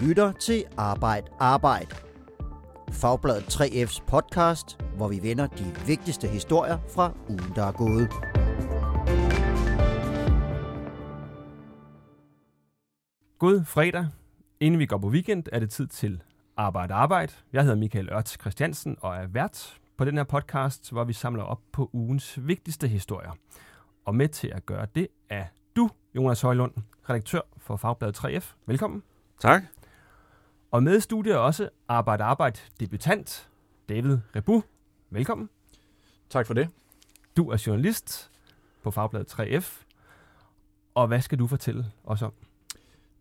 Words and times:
lytter 0.00 0.32
til 0.32 0.64
Arbejd 0.76 1.22
Arbejd. 1.38 1.86
Fagbladet 2.92 3.42
3F's 3.42 4.04
podcast, 4.06 4.82
hvor 4.96 5.08
vi 5.08 5.22
vender 5.22 5.46
de 5.46 5.74
vigtigste 5.86 6.28
historier 6.28 6.78
fra 6.94 7.12
ugen, 7.28 7.52
der 7.54 7.64
er 7.64 7.72
gået. 7.72 8.08
God 13.38 13.64
fredag. 13.64 14.06
Inden 14.60 14.78
vi 14.78 14.86
går 14.86 14.98
på 14.98 15.08
weekend, 15.08 15.44
er 15.52 15.58
det 15.58 15.70
tid 15.70 15.86
til 15.86 16.22
Arbejde 16.56 16.94
Arbejde. 16.94 17.32
Jeg 17.52 17.62
hedder 17.62 17.76
Michael 17.76 18.12
Ørts 18.12 18.40
Christiansen 18.40 18.96
og 19.00 19.16
er 19.16 19.26
vært 19.26 19.78
på 19.96 20.04
den 20.04 20.16
her 20.16 20.24
podcast, 20.24 20.92
hvor 20.92 21.04
vi 21.04 21.12
samler 21.12 21.42
op 21.42 21.60
på 21.72 21.90
ugens 21.92 22.38
vigtigste 22.46 22.88
historier. 22.88 23.32
Og 24.04 24.14
med 24.14 24.28
til 24.28 24.48
at 24.48 24.66
gøre 24.66 24.86
det 24.94 25.08
er 25.30 25.44
du, 25.76 25.90
Jonas 26.14 26.40
Højlund, 26.40 26.72
redaktør 27.10 27.40
for 27.58 27.76
Fagbladet 27.76 28.24
3F. 28.24 28.54
Velkommen. 28.66 29.02
Tak. 29.40 29.77
Og 30.70 30.82
med 30.82 30.96
i 30.96 31.00
studiet 31.00 31.34
er 31.34 31.38
også 31.38 31.68
Arbejde 31.88 32.24
Arbejde 32.24 32.58
debutant 32.80 33.48
David 33.88 34.18
Rebu. 34.36 34.62
Velkommen. 35.10 35.48
Tak 36.30 36.46
for 36.46 36.54
det. 36.54 36.68
Du 37.36 37.50
er 37.50 37.64
journalist 37.66 38.30
på 38.82 38.90
Fagbladet 38.90 39.40
3F. 39.40 39.84
Og 40.94 41.06
hvad 41.06 41.20
skal 41.20 41.38
du 41.38 41.46
fortælle 41.46 41.86
os 42.04 42.22
om? 42.22 42.32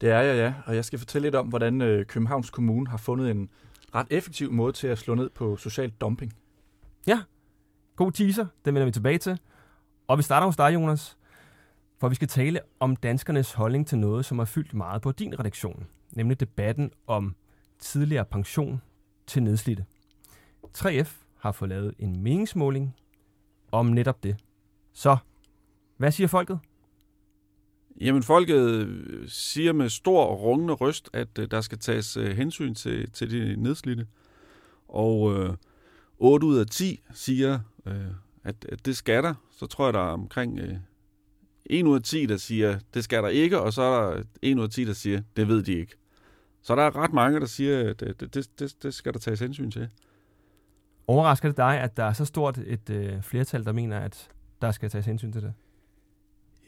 Det 0.02 0.10
er 0.10 0.20
jeg, 0.20 0.38
ja. 0.38 0.54
Og 0.66 0.76
jeg 0.76 0.86
skal 0.86 1.00
fortælle 1.00 1.26
lidt 1.26 1.36
om, 1.36 1.48
hvordan 1.48 1.82
øh, 1.82 2.06
Københavns 2.06 2.50
Kommune 2.50 2.88
har 2.90 2.98
fundet 2.98 3.32
en 3.32 3.50
ret 3.96 4.08
effektiv 4.10 4.52
måde 4.52 4.74
til 4.74 4.88
at 4.88 4.98
slå 4.98 5.16
ned 5.16 5.30
på 5.30 5.58
social 5.58 5.90
dumping. 5.90 6.34
Ja, 7.08 7.22
god 7.96 8.12
teaser. 8.12 8.46
Den 8.66 8.74
vender 8.74 8.86
vi 8.86 8.92
tilbage 8.92 9.18
til. 9.18 9.40
Og 10.08 10.18
vi 10.18 10.24
starter 10.24 10.46
hos 10.48 10.58
dig, 10.58 10.74
Jonas. 10.74 11.18
For 12.00 12.10
vi 12.10 12.16
skal 12.16 12.28
tale 12.28 12.60
om 12.80 12.96
danskernes 12.96 13.54
holdning 13.54 13.88
til 13.88 13.98
noget, 13.98 14.26
som 14.26 14.38
har 14.38 14.46
fyldt 14.46 14.74
meget 14.74 15.02
på 15.02 15.12
din 15.12 15.40
redaktion. 15.40 15.88
Nemlig 16.12 16.40
debatten 16.40 16.92
om 17.08 17.36
tidligere 17.80 18.26
pension 18.26 18.82
til 19.28 19.44
nedslidte. 19.44 19.86
3F 20.78 21.10
har 21.40 21.52
fået 21.52 21.70
lavet 21.70 21.94
en 22.00 22.24
meningsmåling 22.24 22.96
om 23.72 23.86
netop 23.86 24.24
det. 24.24 24.38
Så, 24.94 25.18
hvad 25.98 26.12
siger 26.12 26.28
folket? 26.28 26.60
Jamen, 28.02 28.24
folket 28.24 28.88
siger 29.28 29.74
med 29.74 29.90
stor 29.90 30.26
og 30.26 30.42
rungende 30.42 30.74
røst, 30.74 31.10
at 31.14 31.40
øh, 31.40 31.52
der 31.52 31.62
skal 31.62 31.80
tages 31.80 32.18
øh, 32.18 32.38
hensyn 32.38 32.76
til, 32.76 33.12
til 33.12 33.32
de 33.32 33.62
nedslidte. 33.62 34.08
Og 34.88 35.34
øh, 35.34 35.54
8 36.18 36.48
ud 36.48 36.58
af 36.58 36.68
10 36.68 37.04
siger, 37.14 37.60
øh, 37.86 38.08
at, 38.44 38.66
at 38.70 38.86
det 38.86 38.98
skal 38.98 39.24
der. 39.24 39.34
Så 39.52 39.66
tror 39.66 39.86
jeg, 39.86 39.94
der 39.94 40.00
er 40.00 40.12
omkring 40.12 40.60
øh, 40.60 40.76
1 41.70 41.86
ud 41.86 41.96
af 41.96 42.02
10, 42.04 42.26
der 42.26 42.38
siger, 42.38 42.80
det 42.94 43.04
skal 43.04 43.24
der 43.24 43.30
ikke, 43.30 43.60
og 43.62 43.74
så 43.74 43.82
er 43.82 44.14
der 44.16 44.24
1 44.42 44.58
ud 44.58 44.64
af 44.64 44.70
10, 44.70 44.86
der 44.86 44.94
siger, 44.94 45.22
det 45.36 45.48
ved 45.48 45.64
de 45.64 45.74
ikke. 45.74 45.96
Så 46.62 46.76
der 46.76 46.84
er 46.84 46.96
ret 46.96 47.14
mange, 47.14 47.40
der 47.40 47.46
siger, 47.46 47.90
at 47.90 48.00
det, 48.00 48.34
det, 48.34 48.60
det, 48.60 48.84
det 48.84 48.94
skal 48.94 49.14
der 49.14 49.20
tages 49.20 49.40
hensyn 49.40 49.72
til. 49.72 49.90
Overrasker 51.08 51.50
det 51.50 51.58
dig, 51.58 51.80
at 51.80 51.98
der 51.98 52.04
er 52.04 52.14
så 52.14 52.26
stort 52.26 52.58
et 52.58 52.90
øh, 52.90 53.22
flertal, 53.22 53.66
der 53.66 53.72
mener, 53.72 54.00
at 54.00 54.30
der 54.62 54.72
skal 54.72 54.90
tages 54.90 55.06
hensyn 55.06 55.32
til 55.32 55.42
det? 55.42 55.54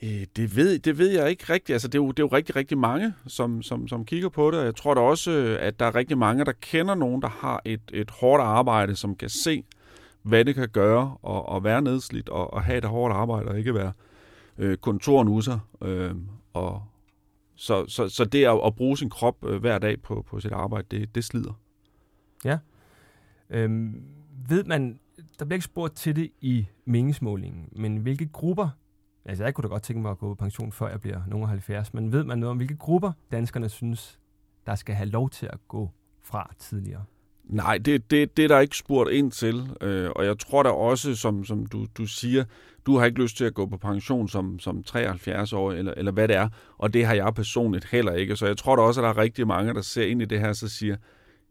Øh, 0.03 0.25
Det 0.35 0.55
ved, 0.55 0.79
det 0.79 0.97
ved 0.97 1.09
jeg 1.09 1.29
ikke 1.29 1.53
rigtigt. 1.53 1.73
Altså, 1.73 1.87
det, 1.87 1.95
er 1.95 2.03
jo, 2.03 2.11
det 2.11 2.19
er 2.19 2.23
jo 2.23 2.35
rigtig, 2.37 2.55
rigtig 2.55 2.77
mange, 2.77 3.13
som, 3.27 3.61
som, 3.61 3.87
som 3.87 4.05
kigger 4.05 4.29
på 4.29 4.51
det. 4.51 4.63
Jeg 4.63 4.75
tror 4.75 4.93
da 4.93 5.01
også, 5.01 5.57
at 5.59 5.79
der 5.79 5.85
er 5.85 5.95
rigtig 5.95 6.17
mange, 6.17 6.45
der 6.45 6.53
kender 6.61 6.95
nogen, 6.95 7.21
der 7.21 7.29
har 7.29 7.61
et, 7.65 7.81
et 7.93 8.11
hårdt 8.11 8.43
arbejde, 8.43 8.95
som 8.95 9.15
kan 9.15 9.29
se, 9.29 9.63
hvad 10.21 10.45
det 10.45 10.55
kan 10.55 10.69
gøre 10.69 11.17
at, 11.27 11.55
at 11.55 11.63
være 11.63 11.81
nedslidt 11.81 12.29
og 12.29 12.57
at 12.57 12.63
have 12.63 12.77
et 12.77 12.85
hårdt 12.85 13.13
arbejde 13.13 13.47
og 13.47 13.57
ikke 13.57 13.73
være 13.73 13.87
øh, 13.87 14.08
Øh, 14.59 14.77
kontornusser. 14.77 15.59
Øh, 15.81 16.15
og 16.53 16.83
så, 17.55 17.85
så, 17.87 18.09
så 18.09 18.25
det 18.25 18.45
at, 18.45 18.59
at 18.65 18.75
bruge 18.75 18.97
sin 18.97 19.09
krop 19.09 19.45
øh, 19.45 19.59
hver 19.59 19.79
dag 19.79 20.01
på, 20.01 20.25
på 20.27 20.39
sit 20.39 20.51
arbejde, 20.51 20.97
det, 20.97 21.15
det 21.15 21.23
slider. 21.23 21.59
Ja. 22.45 22.57
Øhm, 23.49 24.03
ved 24.47 24.63
man, 24.63 24.99
der 25.39 25.45
bliver 25.45 25.55
ikke 25.55 25.65
spurgt 25.65 25.95
til 25.95 26.15
det 26.15 26.31
i 26.41 26.67
meningsmålingen, 26.85 27.69
men 27.71 27.97
hvilke 27.97 28.27
grupper, 28.27 28.69
altså 29.25 29.43
jeg 29.43 29.53
kunne 29.53 29.63
da 29.63 29.67
godt 29.67 29.83
tænke 29.83 30.01
mig 30.01 30.11
at 30.11 30.17
gå 30.17 30.27
på 30.27 30.35
pension, 30.35 30.71
før 30.71 30.89
jeg 30.89 31.01
bliver 31.01 31.21
nogen 31.27 31.47
70, 31.47 31.93
men 31.93 32.11
ved 32.11 32.23
man 32.23 32.37
noget 32.37 32.51
om, 32.51 32.57
hvilke 32.57 32.77
grupper 32.77 33.11
danskerne 33.31 33.69
synes, 33.69 34.19
der 34.65 34.75
skal 34.75 34.95
have 34.95 35.09
lov 35.09 35.29
til 35.29 35.45
at 35.45 35.59
gå 35.67 35.89
fra 36.21 36.53
tidligere? 36.57 37.03
Nej, 37.49 37.77
det, 37.77 38.11
det, 38.11 38.37
det 38.37 38.43
er 38.43 38.47
der 38.47 38.59
ikke 38.59 38.77
spurgt 38.77 39.11
ind 39.11 39.31
til, 39.31 39.69
øh, 39.81 40.09
og 40.15 40.25
jeg 40.25 40.39
tror 40.39 40.63
da 40.63 40.69
også, 40.69 41.15
som, 41.15 41.45
som 41.45 41.65
du, 41.65 41.87
du 41.97 42.05
siger, 42.05 42.43
du 42.85 42.97
har 42.97 43.05
ikke 43.05 43.21
lyst 43.21 43.37
til 43.37 43.45
at 43.45 43.53
gå 43.53 43.65
på 43.65 43.77
pension 43.77 44.29
som, 44.29 44.59
som 44.59 44.83
73 44.83 45.53
år, 45.53 45.71
eller, 45.71 45.93
eller 45.97 46.11
hvad 46.11 46.27
det 46.27 46.35
er, 46.35 46.49
og 46.77 46.93
det 46.93 47.05
har 47.05 47.13
jeg 47.13 47.33
personligt 47.33 47.85
heller 47.85 48.13
ikke. 48.13 48.35
Så 48.35 48.45
jeg 48.45 48.57
tror 48.57 48.75
da 48.75 48.81
også, 48.81 49.01
at 49.01 49.03
der 49.03 49.09
er 49.09 49.17
rigtig 49.17 49.47
mange, 49.47 49.73
der 49.73 49.81
ser 49.81 50.05
ind 50.05 50.21
i 50.21 50.25
det 50.25 50.39
her, 50.39 50.53
så 50.53 50.69
siger, 50.69 50.95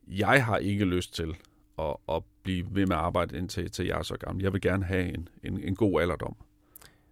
jeg 0.08 0.44
har 0.44 0.56
ikke 0.56 0.84
lyst 0.84 1.14
til 1.14 1.36
at, 1.78 1.96
at 2.08 2.22
blive 2.42 2.66
ved 2.70 2.86
med 2.86 2.96
at 2.96 3.02
arbejde 3.02 3.38
indtil 3.38 3.70
til 3.70 3.86
jeg 3.86 3.98
er 3.98 4.02
så 4.02 4.16
gammel. 4.16 4.42
Jeg 4.42 4.52
vil 4.52 4.60
gerne 4.60 4.84
have 4.84 5.14
en, 5.14 5.28
en, 5.44 5.60
en 5.60 5.76
god 5.76 6.00
alderdom. 6.00 6.36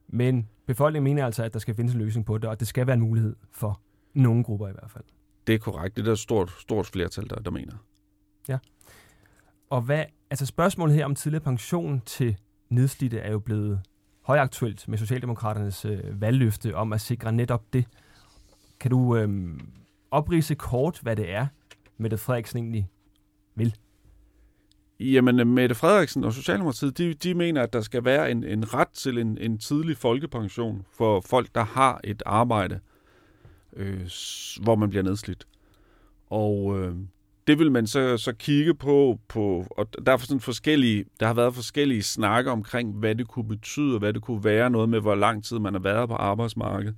Men 0.09 0.49
befolkningen 0.67 1.05
mener 1.05 1.27
altså, 1.27 1.43
at 1.43 1.53
der 1.53 1.59
skal 1.59 1.75
findes 1.75 1.95
en 1.95 2.01
løsning 2.01 2.27
på 2.27 2.39
det, 2.39 2.51
og 2.51 2.61
det 2.61 2.69
skal 2.69 2.87
være 2.87 2.95
en 2.95 3.01
mulighed 3.01 3.37
for 3.53 3.81
nogle 4.15 4.45
grupper 4.45 4.69
i 4.69 4.73
hvert 4.73 4.91
fald. 4.91 5.05
Det 5.47 5.55
er 5.55 5.59
korrekt. 5.59 5.97
Det 5.97 6.03
er 6.03 6.05
der 6.05 6.13
et 6.13 6.19
stort, 6.19 6.51
stort 6.61 6.87
flertal, 6.87 7.31
der, 7.31 7.37
der 7.37 7.51
mener. 7.51 7.75
Ja. 8.49 8.59
Og 9.71 9.83
hvad, 9.83 10.05
altså 10.31 10.47
spørgsmålet 10.47 10.97
her 10.97 11.05
om 11.05 11.15
tidligere 11.15 11.45
pension 11.45 12.03
til 12.07 12.37
nedslidte 12.69 13.19
er 13.19 13.31
jo 13.33 13.39
blevet 13.39 13.81
højaktuelt 14.23 14.89
med 14.89 14.99
Socialdemokraternes 14.99 15.85
øh, 15.85 16.21
valgløfte 16.21 16.77
om 16.77 16.93
at 16.93 17.01
sikre 17.01 17.33
netop 17.33 17.73
det. 17.73 17.85
Kan 18.81 18.91
du 18.91 19.17
øh, 19.17 19.59
oprise 20.11 20.55
kort, 20.55 20.99
hvad 21.03 21.17
det 21.17 21.31
er, 21.31 21.47
Mette 21.97 22.19
Frederiksen 22.19 22.59
egentlig 22.59 22.89
vil? 23.55 23.75
Jamen, 25.01 25.41
øh, 25.41 25.47
Mette 25.47 25.75
Frederiksen 25.75 26.25
og 26.25 26.33
Socialdemokratiet, 26.33 26.99
de, 26.99 27.15
de 27.15 27.35
mener, 27.35 27.63
at 27.63 27.73
der 27.73 27.81
skal 27.81 28.05
være 28.05 28.31
en, 28.31 28.45
en 28.45 28.75
ret 28.75 28.89
til 28.89 29.19
en, 29.19 29.39
en 29.39 29.59
tidlig 29.59 29.97
folkepension 29.97 30.87
for 30.93 31.21
folk, 31.21 31.55
der 31.55 31.65
har 31.65 32.01
et 32.05 32.23
arbejde, 32.27 32.81
øh, 33.77 34.11
hvor 34.63 34.75
man 34.75 34.91
bliver 34.91 35.03
nedslidt. 35.03 35.47
Og 36.27 36.79
øh, 36.79 36.97
det 37.47 37.59
vil 37.59 37.73
man 37.73 37.87
så, 37.87 38.17
så 38.17 38.33
kigge 38.33 38.75
på, 38.75 39.19
på, 39.29 39.67
og 39.71 39.89
der 40.07 40.13
er 40.13 40.17
sådan 40.17 40.41
forskellige, 40.41 41.05
der 41.21 41.27
har 41.27 41.35
været 41.35 41.55
forskellige 41.55 42.03
snakker 42.03 42.53
omkring, 42.53 42.93
hvad 42.93 43.15
det 43.15 43.29
kunne 43.29 43.49
betyde, 43.49 43.95
og 43.95 43.99
hvad 43.99 44.13
det 44.13 44.23
kunne 44.23 44.45
være, 44.45 44.71
noget 44.71 44.89
med, 44.89 45.01
hvor 45.01 45.15
lang 45.15 45.45
tid 45.45 45.59
man 45.59 45.75
har 45.75 45.81
været 45.81 46.09
på 46.09 46.15
arbejdsmarkedet. 46.15 46.95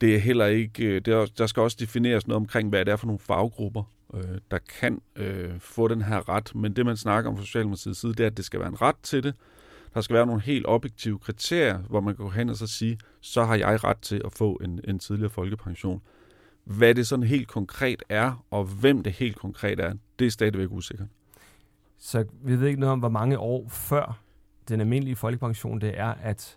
Det 0.00 0.14
er 0.14 0.18
heller 0.18 0.46
ikke, 0.46 0.84
øh, 0.84 1.00
det 1.04 1.14
er, 1.14 1.26
der 1.38 1.46
skal 1.46 1.60
også 1.62 1.76
defineres 1.80 2.26
noget 2.26 2.36
omkring, 2.36 2.68
hvad 2.68 2.84
det 2.84 2.92
er 2.92 2.96
for 2.96 3.06
nogle 3.06 3.18
faggrupper, 3.18 3.82
øh, 4.14 4.38
der 4.50 4.58
kan 4.80 5.00
øh, 5.16 5.50
få 5.58 5.88
den 5.88 6.02
her 6.02 6.28
ret. 6.28 6.54
Men 6.54 6.76
det, 6.76 6.86
man 6.86 6.96
snakker 6.96 7.30
om 7.30 7.36
fra 7.36 7.44
Socialdemokratiets 7.44 8.00
side, 8.00 8.14
det 8.14 8.20
er, 8.20 8.26
at 8.26 8.36
det 8.36 8.44
skal 8.44 8.60
være 8.60 8.68
en 8.68 8.82
ret 8.82 8.96
til 9.02 9.22
det. 9.22 9.34
Der 9.94 10.00
skal 10.00 10.14
være 10.14 10.26
nogle 10.26 10.42
helt 10.42 10.66
objektive 10.68 11.18
kriterier, 11.18 11.78
hvor 11.78 12.00
man 12.00 12.16
kan 12.16 12.24
gå 12.24 12.30
hen 12.30 12.48
og 12.48 12.56
så 12.56 12.66
sige, 12.66 12.98
så 13.20 13.44
har 13.44 13.54
jeg 13.54 13.84
ret 13.84 13.98
til 13.98 14.22
at 14.24 14.32
få 14.32 14.60
en, 14.64 14.80
en 14.88 14.98
tidligere 14.98 15.30
folkepension. 15.30 16.02
Hvad 16.64 16.94
det 16.94 17.06
sådan 17.06 17.24
helt 17.24 17.48
konkret 17.48 18.02
er, 18.08 18.44
og 18.50 18.64
hvem 18.64 19.02
det 19.02 19.12
helt 19.12 19.36
konkret 19.36 19.80
er, 19.80 19.94
det 20.18 20.26
er 20.26 20.30
stadigvæk 20.30 20.68
usikkert. 20.70 21.08
Så 21.98 22.24
vi 22.44 22.60
ved 22.60 22.66
ikke 22.66 22.80
noget 22.80 22.92
om, 22.92 22.98
hvor 22.98 23.08
mange 23.08 23.38
år 23.38 23.68
før 23.68 24.22
den 24.68 24.80
almindelige 24.80 25.16
folkepension 25.16 25.80
det 25.80 25.98
er, 25.98 26.14
at 26.22 26.56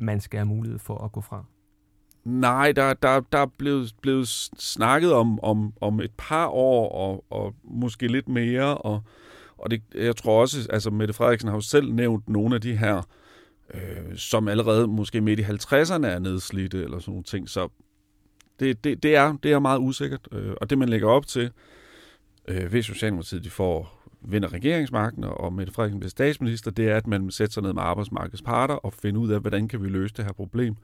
man 0.00 0.20
skal 0.20 0.38
have 0.38 0.46
mulighed 0.46 0.78
for 0.78 1.04
at 1.04 1.12
gå 1.12 1.20
fra. 1.20 1.44
Nej, 2.24 2.72
der, 2.72 2.94
der, 2.94 3.20
der 3.20 3.38
er 3.38 3.46
blevet, 3.58 3.94
blevet 4.02 4.28
snakket 4.58 5.12
om, 5.12 5.40
om, 5.40 5.72
om 5.80 6.00
et 6.00 6.10
par 6.18 6.46
år, 6.46 6.88
og, 6.88 7.24
og 7.30 7.54
måske 7.64 8.08
lidt 8.08 8.28
mere, 8.28 8.78
og, 8.78 9.02
og 9.58 9.70
det, 9.70 9.82
jeg 9.94 10.16
tror 10.16 10.40
også, 10.40 10.66
altså 10.70 10.90
Mette 10.90 11.14
Frederiksen 11.14 11.48
har 11.48 11.56
jo 11.56 11.60
selv 11.60 11.92
nævnt 11.92 12.28
nogle 12.28 12.54
af 12.54 12.60
de 12.60 12.76
her, 12.76 13.02
øh, 13.74 14.16
som 14.16 14.48
allerede 14.48 14.86
måske 14.86 15.20
midt 15.20 15.40
i 15.40 15.42
50'erne 15.42 16.06
er 16.06 16.18
nedslidte, 16.18 16.82
eller 16.82 16.98
sådan 16.98 17.12
nogle 17.12 17.24
ting, 17.24 17.48
så 17.48 17.68
det, 18.60 18.84
det, 18.84 19.02
det, 19.02 19.16
er, 19.16 19.36
det 19.42 19.52
er 19.52 19.58
meget 19.58 19.78
usikkert, 19.78 20.28
øh, 20.32 20.54
og 20.60 20.70
det 20.70 20.78
man 20.78 20.88
lægger 20.88 21.08
op 21.08 21.26
til, 21.26 21.50
øh, 22.48 22.66
hvis 22.66 22.86
Socialdemokratiet 22.86 23.44
de 23.44 23.50
får 23.50 23.96
vinder 24.20 24.52
regeringsmagten, 24.52 25.24
og 25.24 25.52
Mette 25.52 25.72
Frederiksen 25.72 26.00
bliver 26.00 26.10
statsminister, 26.10 26.70
det 26.70 26.88
er, 26.88 26.96
at 26.96 27.06
man 27.06 27.30
sætter 27.30 27.52
sig 27.52 27.62
ned 27.62 27.72
med 27.72 27.82
arbejdsmarkedets 27.82 28.42
parter 28.42 28.74
og 28.74 28.92
finder 28.92 29.20
ud 29.20 29.30
af, 29.30 29.40
hvordan 29.40 29.68
kan 29.68 29.82
vi 29.82 29.88
løse 29.88 30.14
det 30.14 30.24
her 30.24 30.32
problem, 30.32 30.76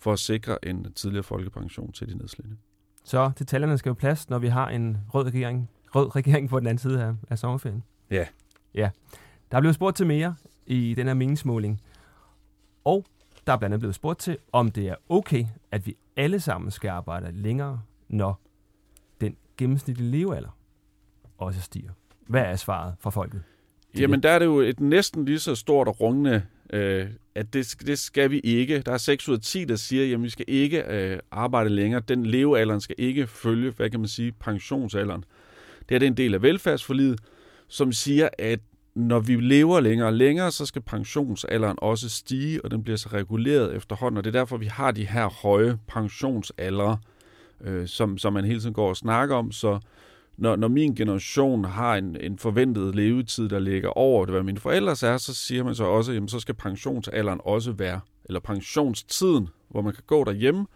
for 0.00 0.12
at 0.12 0.18
sikre 0.18 0.64
en 0.64 0.92
tidligere 0.92 1.22
folkepension 1.22 1.92
til 1.92 2.08
de 2.08 2.18
nedslidte. 2.18 2.56
Så 3.04 3.30
detaljerne 3.38 3.78
skal 3.78 3.90
jo 3.90 3.94
plads, 3.94 4.30
når 4.30 4.38
vi 4.38 4.48
har 4.48 4.68
en 4.68 4.98
rød 5.14 5.26
regering, 5.26 5.70
rød 5.94 6.16
regering 6.16 6.48
på 6.48 6.58
den 6.60 6.66
anden 6.66 6.78
side 6.78 7.02
af, 7.02 7.14
af 7.30 7.38
sommerferien. 7.38 7.82
Ja. 8.10 8.26
Ja. 8.74 8.90
Der 9.50 9.56
er 9.56 9.60
blevet 9.60 9.74
spurgt 9.74 9.96
til 9.96 10.06
mere 10.06 10.34
i 10.66 10.94
den 10.94 11.06
her 11.06 11.14
meningsmåling. 11.14 11.80
Og 12.84 13.04
der 13.46 13.52
er 13.52 13.56
blandt 13.56 13.64
andet 13.64 13.80
blevet 13.80 13.94
spurgt 13.94 14.18
til, 14.18 14.38
om 14.52 14.70
det 14.70 14.88
er 14.88 14.94
okay, 15.08 15.44
at 15.70 15.86
vi 15.86 15.96
alle 16.16 16.40
sammen 16.40 16.70
skal 16.70 16.88
arbejde 16.88 17.32
længere, 17.32 17.80
når 18.08 18.40
den 19.20 19.36
gennemsnitlige 19.56 20.10
levealder 20.10 20.56
også 21.38 21.60
stiger. 21.60 21.90
Hvad 22.26 22.42
er 22.42 22.56
svaret 22.56 22.94
fra 23.00 23.10
folket? 23.10 23.42
Jamen, 23.98 24.22
der 24.22 24.30
er 24.30 24.38
det 24.38 24.46
jo 24.46 24.60
et 24.60 24.80
næsten 24.80 25.24
lige 25.24 25.38
så 25.38 25.54
stort 25.54 25.88
og 25.88 26.00
rungende 26.00 26.42
øh, 26.72 27.06
at 27.34 27.52
det, 27.52 27.74
det 27.86 27.98
skal 27.98 28.30
vi 28.30 28.38
ikke. 28.38 28.80
Der 28.80 28.92
er 28.92 28.96
6 28.96 29.28
ud 29.28 29.34
af 29.34 29.40
10, 29.40 29.64
der 29.64 29.76
siger, 29.76 30.14
at 30.16 30.22
vi 30.22 30.28
skal 30.28 30.44
ikke 30.48 30.82
øh, 30.82 31.18
arbejde 31.30 31.70
længere. 31.70 32.02
Den 32.08 32.26
levealderen 32.26 32.80
skal 32.80 32.96
ikke 32.98 33.26
følge, 33.26 33.70
hvad 33.70 33.90
kan 33.90 34.00
man 34.00 34.08
sige, 34.08 34.32
pensionsalderen. 34.32 35.24
Det 35.88 35.94
er 35.94 35.98
det 35.98 36.06
en 36.06 36.16
del 36.16 36.34
af 36.34 36.42
velfærdsforliget, 36.42 37.20
som 37.68 37.92
siger, 37.92 38.28
at 38.38 38.60
når 38.94 39.20
vi 39.20 39.36
lever 39.36 39.80
længere 39.80 40.08
og 40.08 40.12
længere, 40.12 40.50
så 40.50 40.66
skal 40.66 40.82
pensionsalderen 40.82 41.78
også 41.80 42.08
stige, 42.08 42.64
og 42.64 42.70
den 42.70 42.82
bliver 42.82 42.96
så 42.96 43.08
reguleret 43.12 43.74
efterhånden, 43.74 44.18
og 44.18 44.24
det 44.24 44.34
er 44.34 44.40
derfor, 44.40 44.56
vi 44.56 44.66
har 44.66 44.90
de 44.90 45.06
her 45.06 45.28
høje 45.28 45.78
pensionsaldre, 45.86 46.98
øh, 47.60 47.88
som, 47.88 48.18
som 48.18 48.32
man 48.32 48.44
hele 48.44 48.60
tiden 48.60 48.74
går 48.74 48.88
og 48.88 48.96
snakker 48.96 49.36
om, 49.36 49.52
så 49.52 49.78
når, 50.36 50.56
når 50.56 50.68
min 50.68 50.94
generation 50.94 51.64
har 51.64 51.96
en, 51.96 52.16
en 52.20 52.38
forventet 52.38 52.94
levetid, 52.94 53.48
der 53.48 53.58
ligger 53.58 53.88
over 53.88 54.24
det, 54.24 54.34
hvad 54.34 54.42
mine 54.42 54.60
forældres 54.60 55.02
er, 55.02 55.16
så 55.16 55.34
siger 55.34 55.64
man 55.64 55.74
så 55.74 55.84
også, 55.84 56.12
jamen 56.12 56.28
så 56.28 56.40
skal 56.40 56.54
pensionsalderen 56.54 57.40
også 57.44 57.72
være, 57.72 58.00
eller 58.24 58.40
pensionstiden, 58.40 59.48
hvor 59.68 59.82
man 59.82 59.92
kan 59.92 60.02
gå 60.06 60.24
derhjemme, 60.24 60.66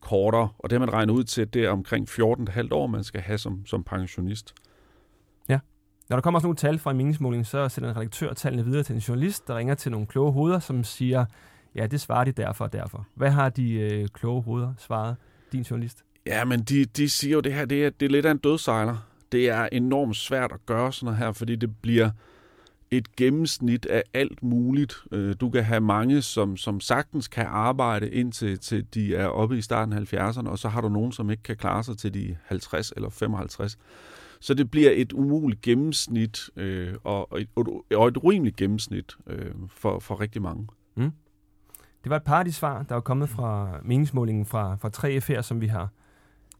kortere, 0.00 0.48
og 0.58 0.70
det 0.70 0.80
man 0.80 0.92
regner 0.92 1.14
ud 1.14 1.24
til, 1.24 1.54
det 1.54 1.64
er 1.64 1.70
omkring 1.70 2.08
14,5 2.08 2.68
år, 2.70 2.86
man 2.86 3.04
skal 3.04 3.20
have 3.20 3.38
som, 3.38 3.66
som 3.66 3.84
pensionist. 3.84 4.54
Når 6.08 6.16
der 6.16 6.20
kommer 6.20 6.40
sådan 6.40 6.46
nogle 6.46 6.56
tal 6.56 6.78
fra 6.78 6.90
en 6.90 6.96
meningsmåling, 6.96 7.46
så 7.46 7.68
sender 7.68 7.90
en 7.90 7.96
redaktør 7.96 8.32
tallene 8.32 8.64
videre 8.64 8.82
til 8.82 8.94
en 8.94 9.00
journalist, 9.00 9.48
der 9.48 9.56
ringer 9.56 9.74
til 9.74 9.92
nogle 9.92 10.06
kloge 10.06 10.32
hoveder, 10.32 10.58
som 10.58 10.84
siger, 10.84 11.24
ja, 11.74 11.86
det 11.86 12.00
svarer 12.00 12.24
de 12.24 12.32
derfor 12.32 12.64
og 12.64 12.72
derfor. 12.72 13.06
Hvad 13.14 13.30
har 13.30 13.48
de 13.48 13.72
øh, 13.72 14.08
kloge 14.08 14.42
hoveder 14.42 14.74
svaret, 14.78 15.16
din 15.52 15.62
journalist? 15.62 16.04
Ja, 16.26 16.44
men 16.44 16.62
de, 16.62 16.84
de 16.84 17.08
siger 17.08 17.32
jo, 17.32 17.40
det 17.40 17.54
her 17.54 17.64
det 17.64 17.86
er, 17.86 17.90
det 17.90 18.06
er 18.06 18.10
lidt 18.10 18.26
af 18.26 18.30
en 18.30 18.38
dødsejler. 18.38 18.96
Det 19.32 19.50
er 19.50 19.68
enormt 19.72 20.16
svært 20.16 20.52
at 20.52 20.66
gøre 20.66 20.92
sådan 20.92 21.04
noget 21.04 21.18
her, 21.18 21.32
fordi 21.32 21.56
det 21.56 21.76
bliver 21.82 22.10
et 22.90 23.16
gennemsnit 23.16 23.86
af 23.86 24.02
alt 24.14 24.42
muligt. 24.42 24.96
Øh, 25.12 25.34
du 25.40 25.50
kan 25.50 25.64
have 25.64 25.80
mange, 25.80 26.22
som, 26.22 26.56
som 26.56 26.80
sagtens 26.80 27.28
kan 27.28 27.46
arbejde 27.46 28.10
indtil 28.10 28.58
til 28.58 28.86
de 28.94 29.16
er 29.16 29.26
oppe 29.26 29.58
i 29.58 29.62
starten 29.62 29.92
af 29.92 30.14
70'erne, 30.14 30.48
og 30.48 30.58
så 30.58 30.68
har 30.68 30.80
du 30.80 30.88
nogen, 30.88 31.12
som 31.12 31.30
ikke 31.30 31.42
kan 31.42 31.56
klare 31.56 31.84
sig 31.84 31.98
til 31.98 32.14
de 32.14 32.36
50 32.44 32.92
eller 32.96 33.10
55. 33.10 33.78
Så 34.44 34.54
det 34.54 34.70
bliver 34.70 34.90
et 34.94 35.12
umuligt 35.12 35.60
gennemsnit, 35.60 36.50
øh, 36.56 36.94
og, 37.04 37.40
et, 37.40 37.48
og 37.94 38.08
et 38.08 38.16
urimeligt 38.16 38.56
gennemsnit 38.56 39.16
øh, 39.26 39.50
for, 39.68 39.98
for 39.98 40.20
rigtig 40.20 40.42
mange. 40.42 40.68
Mm. 40.94 41.10
Det 42.04 42.10
var 42.10 42.16
et 42.16 42.22
par 42.22 42.38
af 42.38 42.44
de 42.44 42.52
svar, 42.52 42.82
der 42.82 42.94
var 42.94 43.00
kommet 43.00 43.28
fra 43.28 43.80
meningsmålingen 43.82 44.46
fra, 44.46 44.76
fra 44.76 44.90
3F 44.96 45.28
her, 45.28 45.42
som 45.42 45.60
vi 45.60 45.66
har 45.66 45.88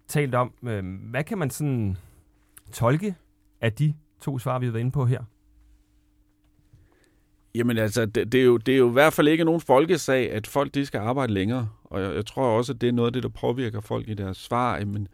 talt 0.08 0.34
om. 0.34 0.52
Øh, 0.62 0.84
hvad 1.10 1.24
kan 1.24 1.38
man 1.38 1.50
sådan 1.50 1.96
tolke 2.72 3.14
af 3.60 3.72
de 3.72 3.94
to 4.20 4.38
svar, 4.38 4.58
vi 4.58 4.66
har 4.66 4.72
været 4.72 4.80
inde 4.80 4.92
på 4.92 5.06
her? 5.06 5.22
Jamen 7.54 7.78
altså, 7.78 8.06
det, 8.06 8.32
det, 8.32 8.40
er 8.40 8.44
jo, 8.44 8.56
det 8.56 8.74
er 8.74 8.78
jo 8.78 8.88
i 8.88 8.92
hvert 8.92 9.12
fald 9.12 9.28
ikke 9.28 9.44
nogen 9.44 9.60
folkesag, 9.60 10.32
at 10.32 10.46
folk 10.46 10.74
de 10.74 10.86
skal 10.86 10.98
arbejde 10.98 11.32
længere. 11.32 11.68
Og 11.84 12.02
jeg, 12.02 12.14
jeg 12.14 12.26
tror 12.26 12.56
også, 12.58 12.72
at 12.72 12.80
det 12.80 12.88
er 12.88 12.92
noget 12.92 13.08
af 13.08 13.12
det, 13.12 13.22
der 13.22 13.28
påvirker 13.28 13.80
folk 13.80 14.08
i 14.08 14.14
deres 14.14 14.36
svar. 14.36 14.76
Jamen, 14.76 15.08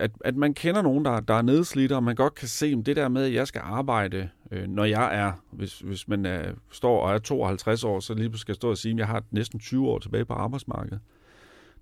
at, 0.00 0.10
at 0.24 0.36
man 0.36 0.54
kender 0.54 0.82
nogen, 0.82 1.04
der, 1.04 1.20
der 1.20 1.34
er 1.34 1.42
nedslidte, 1.42 1.96
og 1.96 2.02
man 2.02 2.14
godt 2.14 2.34
kan 2.34 2.48
se, 2.48 2.66
at 2.66 2.86
det 2.86 2.96
der 2.96 3.08
med, 3.08 3.24
at 3.24 3.34
jeg 3.34 3.46
skal 3.48 3.60
arbejde, 3.64 4.28
øh, 4.50 4.68
når 4.68 4.84
jeg 4.84 5.18
er, 5.18 5.32
hvis, 5.50 5.78
hvis 5.78 6.08
man 6.08 6.26
er, 6.26 6.52
står 6.70 7.00
og 7.00 7.14
er 7.14 7.18
52 7.18 7.84
år, 7.84 8.00
så 8.00 8.14
lige 8.14 8.38
skal 8.38 8.52
jeg 8.52 8.56
stå 8.56 8.70
og 8.70 8.78
sige, 8.78 8.92
at 8.92 8.98
jeg 8.98 9.06
har 9.06 9.24
næsten 9.30 9.60
20 9.60 9.88
år 9.88 9.98
tilbage 9.98 10.24
på 10.24 10.32
arbejdsmarkedet. 10.32 11.00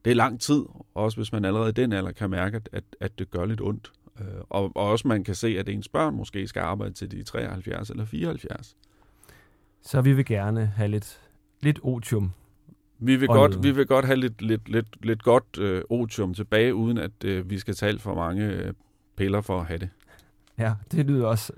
Det 0.05 0.11
er 0.11 0.15
lang 0.15 0.41
tid, 0.41 0.65
også 0.95 1.17
hvis 1.19 1.33
man 1.33 1.45
allerede 1.45 1.69
i 1.69 1.73
den 1.73 1.93
alder 1.93 2.13
kan 2.13 2.31
mærke, 2.31 2.57
at, 2.57 2.69
at, 2.73 2.85
at 3.01 3.19
det 3.19 3.31
gør 3.31 3.45
lidt 3.45 3.61
ondt. 3.61 3.93
Øh, 4.21 4.27
og, 4.51 4.73
og 4.75 4.91
også 4.91 5.09
man 5.09 5.25
kan 5.25 5.35
se, 5.35 5.59
at 5.59 5.69
ens 5.69 5.89
børn 5.89 6.15
måske 6.15 6.49
skal 6.49 6.61
arbejde 6.61 6.95
til 6.95 7.11
de 7.11 7.23
73 7.23 7.91
eller 7.91 8.05
74. 8.05 8.77
Så 9.83 10.01
vi 10.01 10.13
vil 10.13 10.25
gerne 10.25 10.67
have 10.67 10.89
lidt, 10.89 11.21
lidt 11.61 11.81
otium 11.83 12.33
vi 13.07 13.17
vil, 13.17 13.29
godt, 13.29 13.63
vi 13.63 13.71
vil 13.71 13.87
godt 13.87 14.05
have 14.05 14.17
lidt, 14.17 14.43
lidt, 14.43 14.69
lidt, 14.69 15.05
lidt 15.05 15.23
godt 15.23 15.59
øh, 15.59 15.83
otium 15.91 16.35
tilbage, 16.35 16.75
uden 16.75 16.99
at 16.99 17.25
øh, 17.25 17.51
vi 17.51 17.59
skal 17.59 17.75
tale 17.75 17.99
for 17.99 18.15
mange 18.15 18.45
øh, 18.45 18.73
piller 19.17 19.41
for 19.41 19.61
at 19.61 19.67
have 19.67 19.79
det. 19.79 19.89
Ja, 20.59 20.75
det 20.93 21.07
lyder 21.07 21.27
også 21.27 21.53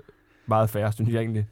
meget 0.45 0.69
færre, 0.69 0.91
synes 0.91 1.13
jeg 1.13 1.19
egentlig. 1.19 1.47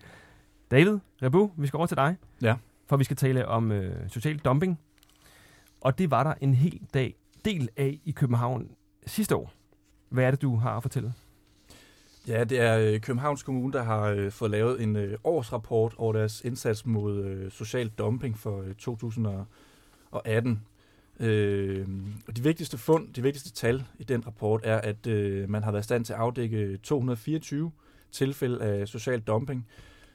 David, 0.71 0.99
Rebu, 1.23 1.51
vi 1.57 1.67
skal 1.67 1.77
over 1.77 1.87
til 1.87 1.97
dig. 1.97 2.17
Ja. 2.41 2.55
For 2.89 2.97
vi 2.97 3.03
skal 3.03 3.17
tale 3.17 3.47
om 3.47 3.71
øh, 3.71 4.09
social 4.09 4.37
dumping. 4.37 4.79
Og 5.81 5.97
det 5.97 6.11
var 6.11 6.23
der 6.23 6.33
en 6.41 6.53
hel 6.53 6.81
dag 6.93 7.15
del 7.45 7.69
af 7.77 7.99
i 8.05 8.11
København 8.11 8.69
sidste 9.05 9.35
år. 9.35 9.53
Hvad 10.09 10.23
er 10.23 10.31
det, 10.31 10.41
du 10.41 10.55
har 10.55 10.77
at 10.77 10.81
fortælle? 10.83 11.13
Ja, 12.27 12.43
det 12.43 12.59
er 12.59 12.77
øh, 12.77 12.99
Københavns 12.99 13.43
Kommune, 13.43 13.73
der 13.73 13.83
har 13.83 14.03
øh, 14.03 14.31
fået 14.31 14.51
lavet 14.51 14.83
en 14.83 14.95
øh, 14.95 15.17
årsrapport 15.23 15.93
over 15.97 16.13
deres 16.13 16.41
indsats 16.41 16.85
mod 16.85 17.23
øh, 17.25 17.51
social 17.51 17.87
dumping 17.87 18.37
for 18.37 18.61
øh, 18.61 18.75
2000 18.75 19.27
og 20.13 20.27
18. 20.27 20.65
Øh, 21.19 21.87
og 22.27 22.37
de 22.37 22.43
vigtigste 22.43 22.77
fund, 22.77 23.13
de 23.13 23.21
vigtigste 23.21 23.51
tal 23.51 23.83
i 23.99 24.03
den 24.03 24.27
rapport 24.27 24.61
er, 24.63 24.77
at 24.77 25.07
øh, 25.07 25.49
man 25.49 25.63
har 25.63 25.71
været 25.71 25.83
i 25.83 25.85
stand 25.85 26.05
til 26.05 26.13
at 26.13 26.19
afdække 26.19 26.77
224 26.77 27.71
tilfælde 28.11 28.61
af 28.61 28.87
social 28.87 29.19
dumping, 29.19 29.67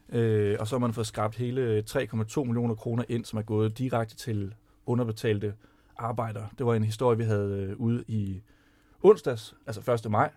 øh, 0.09 0.57
og 0.61 0.69
så 0.69 0.75
har 0.75 0.81
man 0.81 0.93
fået 0.93 1.07
skrabt 1.07 1.37
hele 1.37 1.85
3,2 1.91 2.45
millioner 2.45 2.75
kroner 2.75 3.05
ind, 3.09 3.25
som 3.25 3.39
er 3.39 3.43
gået 3.43 3.79
direkte 3.79 4.17
til 4.17 4.55
underbetalte 4.87 5.55
arbejdere. 5.97 6.49
Det 6.59 6.67
var 6.67 6.75
en 6.75 6.85
historie, 6.85 7.19
vi 7.19 7.25
havde 7.25 7.67
øh, 7.71 7.81
ude 7.81 8.05
i 8.09 8.43
onsdags, 9.03 9.55
altså 9.67 9.93
1. 10.05 10.11
maj. 10.11 10.31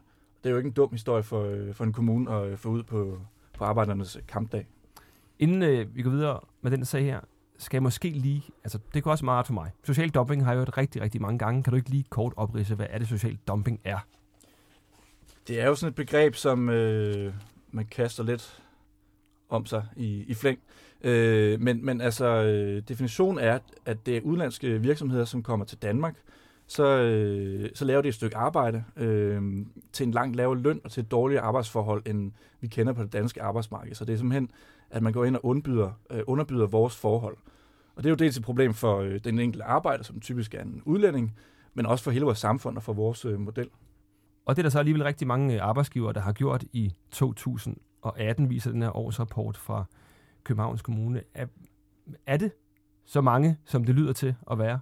Det 0.44 0.50
er 0.50 0.52
jo 0.52 0.58
ikke 0.58 0.68
en 0.68 0.74
dum 0.74 0.92
historie 0.92 1.24
for, 1.24 1.44
øh, 1.44 1.74
for 1.74 1.84
en 1.84 1.94
kommune 1.94 2.32
at 2.32 2.48
øh, 2.48 2.58
få 2.58 2.70
ud 2.70 2.84
på, 2.84 3.22
på 3.54 3.64
arbejdernes 3.64 4.18
kampdag. 4.28 4.68
Inden 5.40 5.64
øh, 5.64 5.96
vi 5.96 6.02
går 6.02 6.12
videre 6.12 6.40
med 6.62 6.72
den 6.72 6.86
sag 6.86 7.04
her, 7.04 7.20
skal 7.62 7.76
jeg 7.78 7.84
måske 7.84 8.10
lige, 8.10 8.44
altså 8.64 8.80
det 8.94 9.04
går 9.04 9.12
også 9.12 9.26
meget 9.26 9.46
for 9.46 9.54
mig. 9.54 9.72
Social 9.84 10.10
dumping 10.10 10.44
har 10.44 10.52
jeg 10.52 10.58
hørt 10.58 10.78
rigtig, 10.78 11.02
rigtig 11.02 11.22
mange 11.22 11.40
gange. 11.40 11.64
Kan 11.64 11.72
du 11.72 11.78
ikke 11.78 11.90
lige 11.90 12.06
kort 12.10 12.34
oprise, 12.36 12.76
hvad 12.76 12.88
er 12.90 12.98
det 12.98 13.08
social 13.08 13.38
dumping 13.48 13.80
er? 13.84 13.98
Det 15.48 15.62
er 15.62 15.66
jo 15.66 15.76
sådan 15.76 15.90
et 15.90 15.96
begreb, 15.96 16.36
som 16.36 16.70
øh, 16.70 17.34
man 17.72 17.86
kaster 17.86 18.24
lidt 18.24 18.62
om 19.50 19.66
sig 19.66 19.86
i, 19.96 20.24
i 20.28 20.34
flæng. 20.34 20.60
Øh, 21.02 21.62
men, 21.62 21.86
men 21.86 22.02
altså, 22.02 22.26
øh, 22.26 22.84
definitionen 22.88 23.40
er, 23.40 23.60
at 23.86 24.06
det 24.06 24.18
er 24.18 24.22
udenlandske 24.22 24.82
virksomheder, 24.82 25.26
som 25.26 25.44
kommer 25.44 25.66
til 25.66 25.78
Danmark, 25.78 26.16
så, 26.72 26.84
øh, 26.84 27.70
så 27.74 27.86
laver 27.86 28.02
de 28.02 28.08
et 28.08 28.14
stykke 28.14 28.38
arbejde 28.38 28.84
øh, 28.98 29.66
til 29.94 30.06
en 30.08 30.12
langt 30.12 30.36
lavere 30.36 30.60
løn 30.60 30.82
og 30.84 30.92
til 30.92 31.04
et 31.04 31.12
dårligere 31.12 31.44
arbejdsforhold, 31.44 32.04
end 32.06 32.32
vi 32.62 32.68
kender 32.68 32.94
på 32.94 33.04
det 33.04 33.14
danske 33.14 33.42
arbejdsmarked. 33.42 33.96
Så 33.96 34.06
det 34.06 34.14
er 34.14 34.18
simpelthen, 34.18 34.52
at 34.90 35.04
man 35.04 35.14
går 35.14 35.26
ind 35.26 35.36
og 35.36 35.46
underbyder, 35.46 35.92
øh, 36.10 36.22
underbyder 36.28 36.68
vores 36.68 36.96
forhold. 36.96 37.38
Og 37.96 38.04
det 38.04 38.06
er 38.06 38.10
jo 38.10 38.16
dels 38.16 38.38
et 38.38 38.44
problem 38.44 38.74
for 38.74 38.98
øh, 38.98 39.20
den 39.24 39.40
enkelte 39.40 39.64
arbejder, 39.64 40.04
som 40.04 40.20
typisk 40.20 40.54
er 40.54 40.62
en 40.62 40.82
udlænding, 40.86 41.36
men 41.74 41.86
også 41.86 42.04
for 42.04 42.12
hele 42.12 42.26
vores 42.26 42.40
samfund 42.40 42.78
og 42.78 42.84
for 42.84 42.94
vores 42.94 43.26
øh, 43.26 43.40
model. 43.40 43.70
Og 44.46 44.56
det 44.56 44.62
er 44.62 44.64
der 44.64 44.70
så 44.70 44.80
alligevel 44.80 45.04
rigtig 45.04 45.28
mange 45.28 45.44
arbejdsgiver, 45.44 45.70
arbejdsgivere, 45.70 46.14
der 46.14 46.20
har 46.20 46.34
gjort 46.34 46.64
i 46.74 46.94
2018, 47.12 48.50
viser 48.50 48.72
den 48.72 48.82
her 48.82 48.98
årsrapport 48.98 49.58
fra 49.58 49.86
Københavns 50.44 50.82
Kommune. 50.82 51.22
Er, 51.34 51.46
er 52.26 52.38
det 52.38 52.52
så 53.06 53.22
mange, 53.22 53.58
som 53.66 53.84
det 53.84 53.96
lyder 53.96 54.14
til 54.14 54.36
at 54.52 54.60
være? 54.60 54.80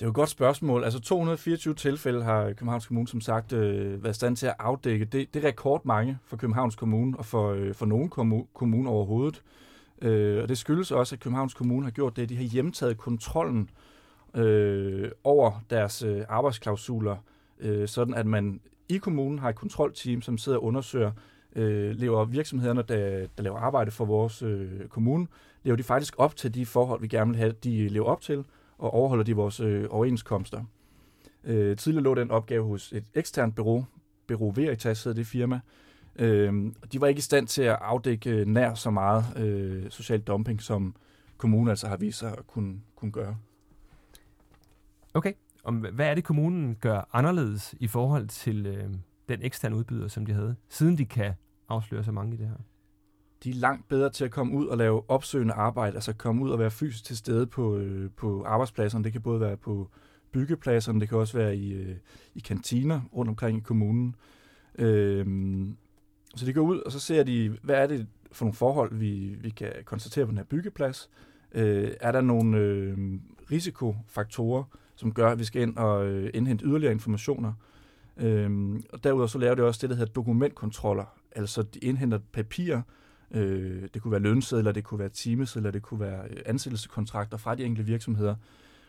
Det 0.00 0.04
er 0.04 0.08
jo 0.08 0.10
et 0.10 0.14
godt 0.14 0.28
spørgsmål. 0.28 0.84
Altså 0.84 1.00
224 1.00 1.74
tilfælde 1.74 2.22
har 2.22 2.44
Københavns 2.44 2.86
Kommune 2.86 3.08
som 3.08 3.20
sagt 3.20 3.52
øh, 3.52 4.04
været 4.04 4.14
i 4.14 4.16
stand 4.16 4.36
til 4.36 4.46
at 4.46 4.54
afdække. 4.58 5.04
Det, 5.04 5.34
det 5.34 5.44
er 5.44 5.48
rekordmange 5.48 6.18
for 6.24 6.36
Københavns 6.36 6.76
Kommune 6.76 7.18
og 7.18 7.24
for, 7.26 7.50
øh, 7.52 7.74
for 7.74 7.86
nogen 7.86 8.08
kommune 8.54 8.90
overhovedet. 8.90 9.42
Øh, 10.02 10.42
og 10.42 10.48
det 10.48 10.58
skyldes 10.58 10.90
også, 10.90 11.14
at 11.14 11.20
Københavns 11.20 11.54
Kommune 11.54 11.86
har 11.86 11.90
gjort 11.90 12.16
det, 12.16 12.22
at 12.22 12.28
de 12.28 12.36
har 12.36 12.44
hjemtaget 12.44 12.98
kontrollen 12.98 13.70
øh, 14.34 15.10
over 15.24 15.64
deres 15.70 16.02
øh, 16.02 16.24
arbejdsklausuler, 16.28 17.16
øh, 17.60 17.88
sådan 17.88 18.14
at 18.14 18.26
man 18.26 18.60
i 18.88 18.96
kommunen 18.96 19.38
har 19.38 19.48
et 19.48 19.56
kontrolteam, 19.56 20.22
som 20.22 20.38
sidder 20.38 20.58
og 20.58 20.64
undersøger, 20.64 21.12
øh, 21.56 21.90
lever 21.90 22.24
virksomhederne, 22.24 22.82
der, 22.88 23.26
der 23.36 23.42
laver 23.42 23.58
arbejde 23.58 23.90
for 23.90 24.04
vores 24.04 24.42
øh, 24.42 24.88
kommune, 24.88 25.26
lever 25.62 25.76
de 25.76 25.82
faktisk 25.82 26.14
op 26.18 26.36
til 26.36 26.54
de 26.54 26.66
forhold, 26.66 27.00
vi 27.00 27.08
gerne 27.08 27.30
vil 27.30 27.38
have, 27.38 27.52
de 27.52 27.88
lever 27.88 28.06
op 28.06 28.20
til, 28.20 28.44
og 28.80 28.94
overholder 28.94 29.24
de 29.24 29.36
vores 29.36 29.60
øh, 29.60 29.86
overenskomster. 29.90 30.64
Øh, 31.44 31.76
tidligere 31.76 32.04
lå 32.04 32.14
den 32.14 32.30
opgave 32.30 32.64
hos 32.64 32.92
et 32.92 33.04
eksternt 33.14 33.54
bureau, 33.54 33.84
Bureau 34.26 34.50
Veritas 34.50 35.04
hed 35.04 35.14
det 35.14 35.26
firma, 35.26 35.60
Øh, 36.16 36.72
de 36.92 37.00
var 37.00 37.06
ikke 37.06 37.18
i 37.18 37.22
stand 37.22 37.46
til 37.46 37.62
at 37.62 37.78
afdække 37.80 38.44
nær 38.44 38.74
så 38.74 38.90
meget 38.90 39.24
øh, 39.36 39.90
social 39.90 40.20
dumping, 40.20 40.62
som 40.62 40.94
kommunen 41.36 41.68
altså 41.68 41.88
har 41.88 41.96
vist 41.96 42.18
sig 42.18 42.32
at 42.38 42.46
kunne, 42.46 42.80
kunne 42.96 43.12
gøre. 43.12 43.36
Okay. 45.14 45.32
Om, 45.64 45.76
hvad 45.76 46.06
er 46.06 46.14
det, 46.14 46.24
kommunen 46.24 46.76
gør 46.80 47.08
anderledes 47.12 47.74
i 47.80 47.86
forhold 47.86 48.28
til 48.28 48.66
øh, 48.66 48.84
den 49.28 49.42
eksterne 49.42 49.76
udbyder, 49.76 50.08
som 50.08 50.26
de 50.26 50.32
havde, 50.32 50.56
siden 50.68 50.98
de 50.98 51.04
kan 51.04 51.32
afsløre 51.68 52.04
så 52.04 52.12
mange 52.12 52.34
i 52.34 52.36
det 52.36 52.46
her? 52.46 52.56
De 53.44 53.50
er 53.50 53.54
langt 53.54 53.88
bedre 53.88 54.10
til 54.10 54.24
at 54.24 54.30
komme 54.30 54.52
ud 54.52 54.66
og 54.66 54.78
lave 54.78 55.10
opsøgende 55.10 55.54
arbejde, 55.54 55.94
altså 55.94 56.12
komme 56.12 56.44
ud 56.44 56.50
og 56.50 56.58
være 56.58 56.70
fysisk 56.70 57.04
til 57.04 57.16
stede 57.16 57.46
på, 57.46 57.76
øh, 57.76 58.10
på 58.16 58.44
arbejdspladserne. 58.44 59.04
Det 59.04 59.12
kan 59.12 59.22
både 59.22 59.40
være 59.40 59.56
på 59.56 59.88
byggepladserne, 60.32 61.00
det 61.00 61.08
kan 61.08 61.18
også 61.18 61.38
være 61.38 61.56
i, 61.56 61.72
øh, 61.72 61.96
i 62.34 62.40
kantiner 62.40 63.00
rundt 63.16 63.28
omkring 63.28 63.58
i 63.58 63.60
kommunen. 63.60 64.14
Øh, 64.78 65.26
så 66.34 66.46
de 66.46 66.52
går 66.52 66.60
ud, 66.60 66.78
og 66.80 66.92
så 66.92 67.00
ser 67.00 67.22
de, 67.22 67.56
hvad 67.62 67.76
er 67.76 67.86
det, 67.86 68.06
for 68.32 68.44
nogle 68.44 68.54
forhold, 68.54 68.94
vi, 68.94 69.36
vi 69.40 69.50
kan 69.50 69.72
konstatere 69.84 70.26
på 70.26 70.30
den 70.30 70.38
her 70.38 70.44
byggeplads? 70.44 71.10
Øh, 71.52 71.90
er 72.00 72.12
der 72.12 72.20
nogle 72.20 72.58
øh, 72.58 72.98
risikofaktorer, 73.50 74.64
som 74.96 75.12
gør, 75.12 75.30
at 75.30 75.38
vi 75.38 75.44
skal 75.44 75.62
ind 75.62 75.76
og 75.76 76.06
øh, 76.06 76.30
indhente 76.34 76.64
yderligere 76.64 76.92
informationer? 76.92 77.52
Øh, 78.16 78.80
og 78.92 79.04
derudover 79.04 79.26
så 79.26 79.38
laver 79.38 79.54
det 79.54 79.64
også 79.64 79.78
det, 79.82 79.90
der 79.90 79.96
hedder 79.96 80.12
dokumentkontroller. 80.12 81.16
Altså 81.32 81.62
de 81.62 81.78
indhenter 81.78 82.18
papirer, 82.32 82.82
øh, 83.30 83.88
det 83.94 84.02
kunne 84.02 84.12
være 84.12 84.20
lønsedler, 84.20 84.72
det 84.72 84.84
kunne 84.84 84.98
være 84.98 85.08
timesedler, 85.08 85.70
det 85.70 85.82
kunne 85.82 86.00
være 86.00 86.24
øh, 86.30 86.36
ansættelseskontrakter 86.46 87.36
fra 87.36 87.54
de 87.54 87.64
enkelte 87.64 87.90
virksomheder. 87.90 88.34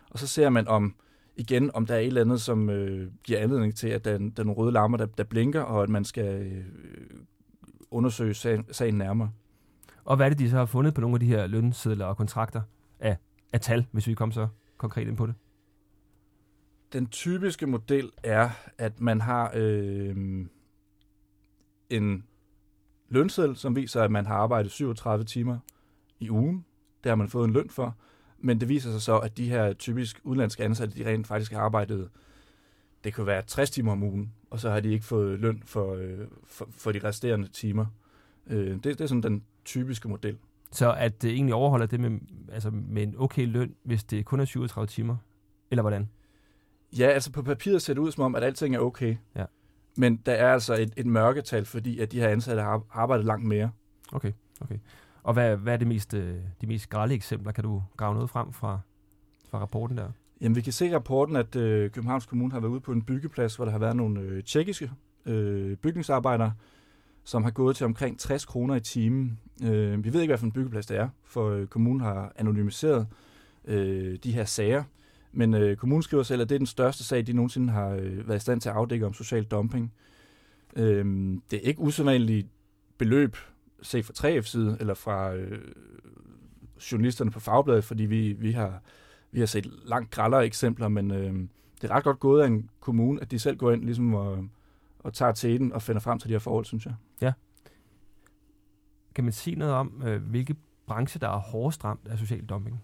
Og 0.09 0.19
så 0.19 0.27
ser 0.27 0.49
man 0.49 0.67
om, 0.67 0.95
igen, 1.35 1.71
om 1.73 1.85
der 1.85 1.95
er 1.95 1.99
et 1.99 2.07
eller 2.07 2.21
andet, 2.21 2.41
som 2.41 2.69
øh, 2.69 3.11
giver 3.23 3.39
anledning 3.39 3.75
til, 3.75 3.87
at 3.87 4.05
der, 4.05 4.17
der 4.17 4.25
er 4.37 4.43
nogle 4.43 4.57
røde 4.57 4.71
lamper, 4.71 4.97
der, 4.97 5.05
der 5.05 5.23
blinker, 5.23 5.61
og 5.61 5.83
at 5.83 5.89
man 5.89 6.05
skal 6.05 6.45
øh, 6.45 6.65
undersøge 7.91 8.33
sagen, 8.33 8.65
sagen 8.71 8.95
nærmere. 8.97 9.31
Og 10.03 10.15
hvad 10.15 10.25
er 10.25 10.29
det, 10.29 10.39
de 10.39 10.49
så 10.49 10.57
har 10.57 10.65
fundet 10.65 10.93
på 10.93 11.01
nogle 11.01 11.15
af 11.15 11.19
de 11.19 11.25
her 11.25 11.47
lønsedler 11.47 12.05
og 12.05 12.17
kontrakter 12.17 12.61
af, 12.99 13.17
af 13.53 13.61
tal, 13.61 13.85
hvis 13.91 14.07
vi 14.07 14.13
kommer 14.13 14.33
så 14.33 14.47
konkret 14.77 15.07
ind 15.07 15.17
på 15.17 15.25
det? 15.25 15.35
Den 16.93 17.07
typiske 17.07 17.67
model 17.67 18.11
er, 18.23 18.49
at 18.77 19.01
man 19.01 19.21
har 19.21 19.51
øh, 19.55 20.45
en 21.89 22.23
lønseddel, 23.11 23.55
som 23.55 23.75
viser, 23.75 24.03
at 24.03 24.11
man 24.11 24.25
har 24.25 24.35
arbejdet 24.35 24.71
37 24.71 25.25
timer 25.25 25.57
i 26.19 26.29
ugen. 26.29 26.65
Det 27.03 27.09
har 27.09 27.15
man 27.15 27.29
fået 27.29 27.47
en 27.47 27.53
løn 27.53 27.69
for. 27.69 27.95
Men 28.39 28.59
det 28.59 28.69
viser 28.69 28.91
sig 28.91 29.01
så, 29.01 29.17
at 29.17 29.37
de 29.37 29.49
her 29.49 29.73
typisk 29.73 30.19
udenlandske 30.23 30.63
ansatte, 30.63 31.03
de 31.03 31.09
rent 31.09 31.27
faktisk 31.27 31.51
har 31.51 31.59
arbejdet, 31.59 32.09
det 33.03 33.13
kunne 33.13 33.27
være 33.27 33.41
60 33.41 33.71
timer 33.71 33.91
om 33.91 34.03
ugen, 34.03 34.33
og 34.49 34.59
så 34.59 34.69
har 34.69 34.79
de 34.79 34.91
ikke 34.91 35.05
fået 35.05 35.39
løn 35.39 35.63
for, 35.65 35.95
øh, 35.95 36.19
for, 36.47 36.67
for 36.71 36.91
de 36.91 36.99
resterende 37.03 37.47
timer. 37.47 37.85
Øh, 38.47 38.73
det, 38.73 38.83
det 38.83 39.01
er 39.01 39.05
sådan 39.05 39.23
den 39.23 39.43
typiske 39.65 40.09
model. 40.09 40.37
Så 40.71 40.93
at 40.93 41.21
det 41.21 41.31
egentlig 41.31 41.55
overholder 41.55 41.85
det 41.85 41.99
med, 41.99 42.19
altså 42.51 42.69
med 42.69 43.03
en 43.03 43.15
okay 43.17 43.47
løn, 43.47 43.75
hvis 43.83 44.03
det 44.03 44.25
kun 44.25 44.39
er 44.39 44.45
37 44.45 44.87
timer? 44.87 45.17
Eller 45.71 45.81
hvordan? 45.81 46.09
Ja, 46.97 47.05
altså 47.05 47.31
på 47.31 47.41
papiret 47.41 47.81
ser 47.81 47.93
det 47.93 48.01
ud 48.01 48.11
som 48.11 48.23
om, 48.23 48.35
at 48.35 48.43
alting 48.43 48.75
er 48.75 48.79
okay. 48.79 49.15
Ja. 49.35 49.45
Men 49.97 50.15
der 50.25 50.31
er 50.31 50.53
altså 50.53 50.73
et, 50.73 50.93
et 50.97 51.05
mørketal, 51.05 51.65
fordi 51.65 51.99
at 51.99 52.11
de 52.11 52.19
her 52.19 52.27
ansatte 52.27 52.61
har 52.61 52.83
arbejdet 52.91 53.25
langt 53.25 53.47
mere. 53.47 53.71
Okay, 54.11 54.31
okay. 54.61 54.77
Og 55.23 55.33
hvad, 55.33 55.57
hvad 55.57 55.73
er 55.73 55.77
det 55.77 55.87
mest, 55.87 56.13
øh, 56.13 56.35
de 56.61 56.67
mest 56.67 56.89
grælde 56.89 57.13
eksempler? 57.13 57.51
Kan 57.51 57.63
du 57.63 57.83
grave 57.97 58.13
noget 58.13 58.29
frem 58.29 58.53
fra, 58.53 58.79
fra 59.49 59.59
rapporten 59.59 59.97
der? 59.97 60.11
Jamen, 60.41 60.55
vi 60.55 60.61
kan 60.61 60.73
se 60.73 60.87
i 60.87 60.95
rapporten, 60.95 61.35
at 61.35 61.55
øh, 61.55 61.91
Københavns 61.91 62.25
Kommune 62.25 62.51
har 62.51 62.59
været 62.59 62.71
ude 62.71 62.79
på 62.79 62.91
en 62.91 63.01
byggeplads, 63.01 63.55
hvor 63.55 63.65
der 63.65 63.71
har 63.71 63.79
været 63.79 63.95
nogle 63.95 64.19
øh, 64.19 64.43
tjekkiske 64.43 64.91
øh, 65.25 65.77
bygningsarbejdere, 65.77 66.53
som 67.23 67.43
har 67.43 67.51
gået 67.51 67.75
til 67.75 67.85
omkring 67.85 68.19
60 68.19 68.45
kroner 68.45 68.75
i 68.75 68.79
timen. 68.79 69.39
Øh, 69.63 70.03
vi 70.03 70.13
ved 70.13 70.21
ikke, 70.21 70.31
hvad 70.31 70.37
for 70.37 70.45
en 70.45 70.51
byggeplads 70.51 70.85
det 70.85 70.97
er, 70.97 71.09
for 71.23 71.49
øh, 71.49 71.67
kommunen 71.67 72.01
har 72.01 72.31
anonymiseret 72.35 73.07
øh, 73.65 74.17
de 74.23 74.31
her 74.31 74.45
sager. 74.45 74.83
Men 75.31 75.53
øh, 75.53 75.77
kommunen 75.77 76.03
skriver 76.03 76.23
selv, 76.23 76.41
at 76.41 76.49
det 76.49 76.55
er 76.55 76.59
den 76.59 76.67
største 76.67 77.03
sag, 77.03 77.27
de 77.27 77.33
nogensinde 77.33 77.73
har 77.73 77.89
øh, 77.89 78.27
været 78.27 78.37
i 78.37 78.41
stand 78.41 78.61
til 78.61 78.69
at 78.69 78.75
afdække 78.75 79.05
om 79.05 79.13
social 79.13 79.43
dumping. 79.43 79.93
Øh, 80.75 81.05
det 81.51 81.57
er 81.57 81.61
ikke 81.61 81.79
usædvanligt 81.79 82.47
beløb, 82.97 83.37
set 83.81 84.05
fra 84.05 84.13
3F 84.27 84.41
side, 84.41 84.77
eller 84.79 84.93
fra 84.93 85.33
øh, 85.33 85.61
journalisterne 86.91 87.31
på 87.31 87.39
Fagbladet, 87.39 87.83
fordi 87.83 88.03
vi, 88.03 88.33
vi, 88.33 88.51
har, 88.51 88.81
vi 89.31 89.39
har 89.39 89.47
set 89.47 89.65
langt 89.85 90.11
grællere 90.11 90.45
eksempler, 90.45 90.87
men 90.87 91.11
øh, 91.11 91.33
det 91.81 91.91
er 91.91 91.95
ret 91.95 92.03
godt 92.03 92.19
gået 92.19 92.41
af 92.41 92.47
en 92.47 92.69
kommune, 92.79 93.21
at 93.21 93.31
de 93.31 93.39
selv 93.39 93.57
går 93.57 93.71
ind 93.71 93.83
ligesom 93.83 94.13
og, 94.13 94.47
og 94.99 95.13
tager 95.13 95.31
til 95.31 95.59
den 95.59 95.73
og 95.73 95.81
finder 95.81 95.99
frem 95.99 96.19
til 96.19 96.29
de 96.29 96.33
her 96.33 96.39
forhold, 96.39 96.65
synes 96.65 96.85
jeg. 96.85 96.93
Ja. 97.21 97.33
Kan 99.15 99.23
man 99.23 99.33
sige 99.33 99.55
noget 99.55 99.73
om, 99.73 100.03
øh, 100.05 100.21
hvilke 100.21 100.55
brancher, 100.87 101.19
der 101.19 101.29
er 101.29 101.37
hårdest 101.37 101.83
ramt 101.83 102.07
af 102.07 102.17
social 102.17 102.45
dumping? 102.45 102.81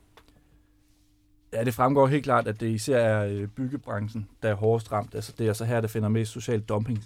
Ja, 1.53 1.63
det 1.63 1.73
fremgår 1.73 2.07
helt 2.07 2.23
klart, 2.23 2.47
at 2.47 2.59
det 2.59 2.67
især 2.67 2.97
er 2.97 3.27
øh, 3.27 3.47
byggebranchen, 3.47 4.27
der 4.43 4.49
er 4.49 4.53
hårdest 4.53 4.91
ramt. 4.91 5.15
Altså, 5.15 5.33
det 5.37 5.47
er 5.47 5.53
så 5.53 5.65
her, 5.65 5.81
der 5.81 5.87
finder 5.87 6.09
mest 6.09 6.31
social 6.31 6.61
dumping 6.61 7.03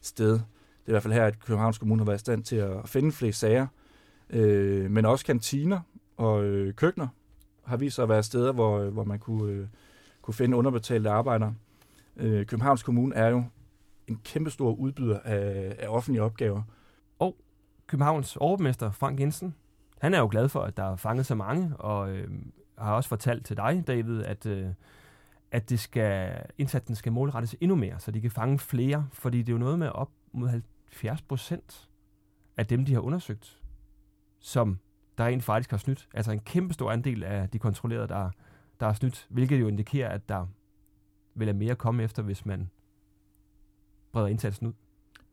sted. 0.00 0.32
Det 0.32 0.40
er 0.86 0.90
i 0.90 0.92
hvert 0.92 1.02
fald 1.02 1.14
her, 1.14 1.24
at 1.24 1.44
Københavns 1.44 1.78
Kommune 1.78 2.00
har 2.00 2.06
været 2.06 2.18
i 2.18 2.20
stand 2.20 2.44
til 2.44 2.56
at 2.56 2.88
finde 2.88 3.12
flere 3.12 3.32
sager. 3.32 3.66
Øh, 4.30 4.90
men 4.90 5.04
også 5.04 5.24
kantiner 5.24 5.80
og 6.16 6.44
øh, 6.44 6.74
køkkener 6.74 7.08
har 7.64 7.76
vist 7.76 7.96
sig 7.96 8.02
at 8.02 8.08
være 8.08 8.22
steder, 8.22 8.52
hvor, 8.52 8.78
øh, 8.78 8.92
hvor 8.92 9.04
man 9.04 9.18
kunne, 9.18 9.52
øh, 9.52 9.66
kunne 10.22 10.34
finde 10.34 10.56
underbetalte 10.56 11.10
arbejdere. 11.10 11.54
Øh, 12.16 12.46
Københavns 12.46 12.82
Kommune 12.82 13.14
er 13.14 13.28
jo 13.28 13.44
en 14.06 14.20
kæmpestor 14.24 14.72
udbyder 14.74 15.20
af, 15.24 15.76
af 15.78 15.88
offentlige 15.88 16.22
opgaver. 16.22 16.62
Og 17.18 17.36
Københavns 17.86 18.36
overborgmester 18.36 18.90
Frank 18.90 19.20
Jensen, 19.20 19.54
han 20.00 20.14
er 20.14 20.18
jo 20.18 20.28
glad 20.30 20.48
for, 20.48 20.60
at 20.60 20.76
der 20.76 20.92
er 20.92 20.96
fanget 20.96 21.26
så 21.26 21.34
mange, 21.34 21.76
og 21.76 22.10
øh, 22.10 22.28
har 22.82 22.94
også 22.94 23.08
fortalt 23.08 23.46
til 23.46 23.56
dig, 23.56 23.84
David, 23.86 24.22
at, 24.22 24.46
øh, 24.46 24.68
at 25.50 25.70
det 25.70 25.80
skal, 25.80 26.42
indsatsen 26.58 26.94
skal 26.94 27.12
målrettes 27.12 27.56
endnu 27.60 27.76
mere, 27.76 28.00
så 28.00 28.10
de 28.10 28.20
kan 28.20 28.30
fange 28.30 28.58
flere, 28.58 29.08
fordi 29.12 29.38
det 29.38 29.48
er 29.48 29.52
jo 29.52 29.58
noget 29.58 29.78
med 29.78 29.88
op 29.88 30.10
mod 30.32 30.48
70 30.48 31.22
procent 31.22 31.88
af 32.56 32.66
dem, 32.66 32.84
de 32.84 32.92
har 32.92 33.00
undersøgt, 33.00 33.60
som 34.40 34.78
der 35.18 35.24
rent 35.24 35.44
faktisk 35.44 35.70
har 35.70 35.78
snydt. 35.78 36.08
Altså 36.14 36.32
en 36.32 36.40
kæmpe 36.40 36.74
stor 36.74 36.90
andel 36.90 37.24
af 37.24 37.48
de 37.48 37.58
kontrollerede, 37.58 38.08
der, 38.08 38.30
der 38.80 38.86
har 38.86 38.92
snydt, 38.92 39.26
hvilket 39.30 39.60
jo 39.60 39.68
indikerer, 39.68 40.08
at 40.08 40.28
der 40.28 40.46
vil 41.34 41.48
er 41.48 41.52
mere 41.52 41.70
at 41.70 41.78
komme 41.78 42.02
efter, 42.02 42.22
hvis 42.22 42.46
man 42.46 42.70
breder 44.12 44.28
indsatsen 44.28 44.66
ud. 44.66 44.72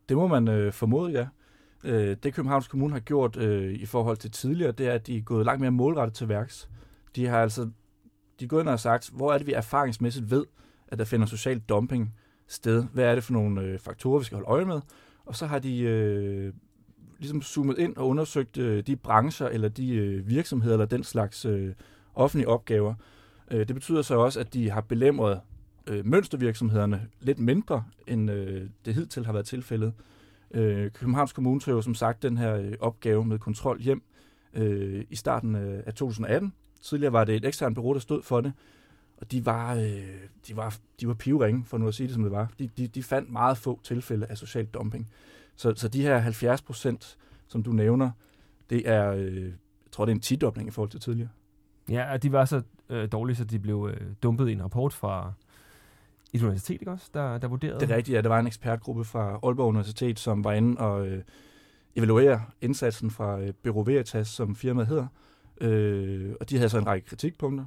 Det 0.09 0.17
må 0.17 0.27
man 0.27 0.47
øh, 0.47 0.73
formode, 0.73 1.11
ja. 1.11 1.27
Øh, 1.83 2.17
det 2.23 2.33
Københavns 2.33 2.67
Kommune 2.67 2.93
har 2.93 2.99
gjort 2.99 3.37
øh, 3.37 3.73
i 3.73 3.85
forhold 3.85 4.17
til 4.17 4.31
tidligere, 4.31 4.71
det 4.71 4.87
er, 4.87 4.93
at 4.93 5.07
de 5.07 5.17
er 5.17 5.21
gået 5.21 5.45
langt 5.45 5.61
mere 5.61 5.71
målrettet 5.71 6.15
til 6.15 6.29
værks. 6.29 6.69
De 7.15 7.25
har 7.25 7.41
altså 7.41 7.69
de 8.39 8.45
er 8.45 8.49
gået 8.49 8.61
ind 8.61 8.69
og 8.69 8.79
sagt, 8.79 9.09
hvor 9.13 9.33
er 9.33 9.37
det, 9.37 9.47
vi 9.47 9.53
erfaringsmæssigt 9.53 10.31
ved, 10.31 10.45
at 10.87 10.99
der 10.99 11.05
finder 11.05 11.25
social 11.25 11.59
dumping 11.59 12.13
sted? 12.47 12.85
Hvad 12.93 13.05
er 13.05 13.15
det 13.15 13.23
for 13.23 13.33
nogle 13.33 13.61
øh, 13.61 13.79
faktorer, 13.79 14.19
vi 14.19 14.25
skal 14.25 14.35
holde 14.35 14.49
øje 14.49 14.65
med? 14.65 14.81
Og 15.25 15.35
så 15.35 15.45
har 15.45 15.59
de 15.59 15.79
øh, 15.79 16.53
ligesom 17.19 17.41
zoomet 17.41 17.77
ind 17.77 17.97
og 17.97 18.07
undersøgt 18.07 18.57
øh, 18.57 18.83
de 18.87 18.95
brancher 18.95 19.47
eller 19.47 19.69
de 19.69 19.95
øh, 19.95 20.27
virksomheder 20.27 20.75
eller 20.75 20.85
den 20.85 21.03
slags 21.03 21.45
øh, 21.45 21.73
offentlige 22.15 22.47
opgaver. 22.47 22.93
Øh, 23.51 23.67
det 23.67 23.75
betyder 23.75 24.01
så 24.01 24.15
også, 24.15 24.39
at 24.39 24.53
de 24.53 24.69
har 24.69 24.81
belemret 24.81 25.41
øh, 25.87 26.05
mønstervirksomhederne 26.05 27.07
lidt 27.19 27.39
mindre, 27.39 27.83
end 28.07 28.31
øh, 28.31 28.69
det 28.85 28.93
hidtil 28.93 29.25
har 29.25 29.33
været 29.33 29.45
tilfældet. 29.45 29.93
Øh, 30.51 30.91
Københavns 30.91 31.33
Kommune 31.33 31.59
tog 31.59 31.73
jo 31.73 31.81
som 31.81 31.95
sagt 31.95 32.23
den 32.23 32.37
her 32.37 32.55
øh, 32.55 32.73
opgave 32.79 33.25
med 33.25 33.39
kontrol 33.39 33.81
hjem 33.81 34.03
øh, 34.53 35.05
i 35.09 35.15
starten 35.15 35.55
øh, 35.55 35.83
af 35.85 35.93
2018. 35.93 36.53
Tidligere 36.81 37.13
var 37.13 37.23
det 37.23 37.35
et 37.35 37.45
eksternt 37.45 37.75
bureau, 37.75 37.93
der 37.93 37.99
stod 37.99 38.21
for 38.21 38.41
det, 38.41 38.53
og 39.17 39.31
de 39.31 39.45
var, 39.45 39.75
øh, 39.75 40.03
de 40.47 40.55
var, 40.55 40.77
de 40.99 41.07
var 41.07 41.13
pivringe, 41.13 41.65
for 41.65 41.77
nu 41.77 41.87
at 41.87 41.95
sige 41.95 42.07
det, 42.07 42.13
som 42.13 42.23
det 42.23 42.31
var. 42.31 42.51
De, 42.59 42.69
de, 42.77 42.87
de 42.87 43.03
fandt 43.03 43.31
meget 43.31 43.57
få 43.57 43.79
tilfælde 43.83 44.25
af 44.25 44.37
social 44.37 44.65
dumping. 44.65 45.09
Så, 45.55 45.73
så 45.75 45.87
de 45.87 46.01
her 46.01 46.17
70 46.17 46.61
procent, 46.61 47.17
som 47.47 47.63
du 47.63 47.71
nævner, 47.71 48.11
det 48.69 48.89
er, 48.89 49.11
øh, 49.11 49.43
jeg 49.43 49.53
tror, 49.91 50.05
det 50.05 50.11
er 50.11 50.15
en 50.15 50.21
tidobling 50.21 50.67
i 50.67 50.71
forhold 50.71 50.89
til 50.89 50.99
tidligere. 50.99 51.29
Ja, 51.89 52.13
og 52.13 52.23
de 52.23 52.31
var 52.31 52.45
så 52.45 52.61
øh, 52.89 53.11
dårlige, 53.11 53.35
så 53.35 53.43
de 53.43 53.59
blev 53.59 53.89
øh, 53.93 54.07
dumpet 54.23 54.49
i 54.49 54.51
en 54.51 54.63
rapport 54.63 54.93
fra 54.93 55.33
et 56.33 56.41
universitet, 56.41 56.81
ikke 56.81 56.91
også, 56.91 57.09
der, 57.13 57.37
der 57.37 57.47
vurderede? 57.47 57.79
Det 57.79 57.91
er 57.91 57.95
rigtigt, 57.95 58.15
ja. 58.15 58.21
Der 58.21 58.29
var 58.29 58.39
en 58.39 58.47
ekspertgruppe 58.47 59.05
fra 59.05 59.39
Aalborg 59.43 59.67
Universitet, 59.67 60.19
som 60.19 60.43
var 60.43 60.53
inde 60.53 60.77
og 60.77 61.07
øh, 61.07 61.23
evaluere 61.95 62.41
indsatsen 62.61 63.11
fra 63.11 63.39
øh, 63.39 63.53
Bureau 63.63 63.83
Veritas, 63.83 64.27
som 64.27 64.55
firmaet 64.55 64.87
hedder. 64.87 65.03
Øh, 65.03 65.28
Øh, 65.61 66.35
og 66.39 66.49
de 66.49 66.57
havde 66.57 66.69
så 66.69 66.77
en 66.77 66.87
række 66.87 67.07
kritikpunkter. 67.07 67.65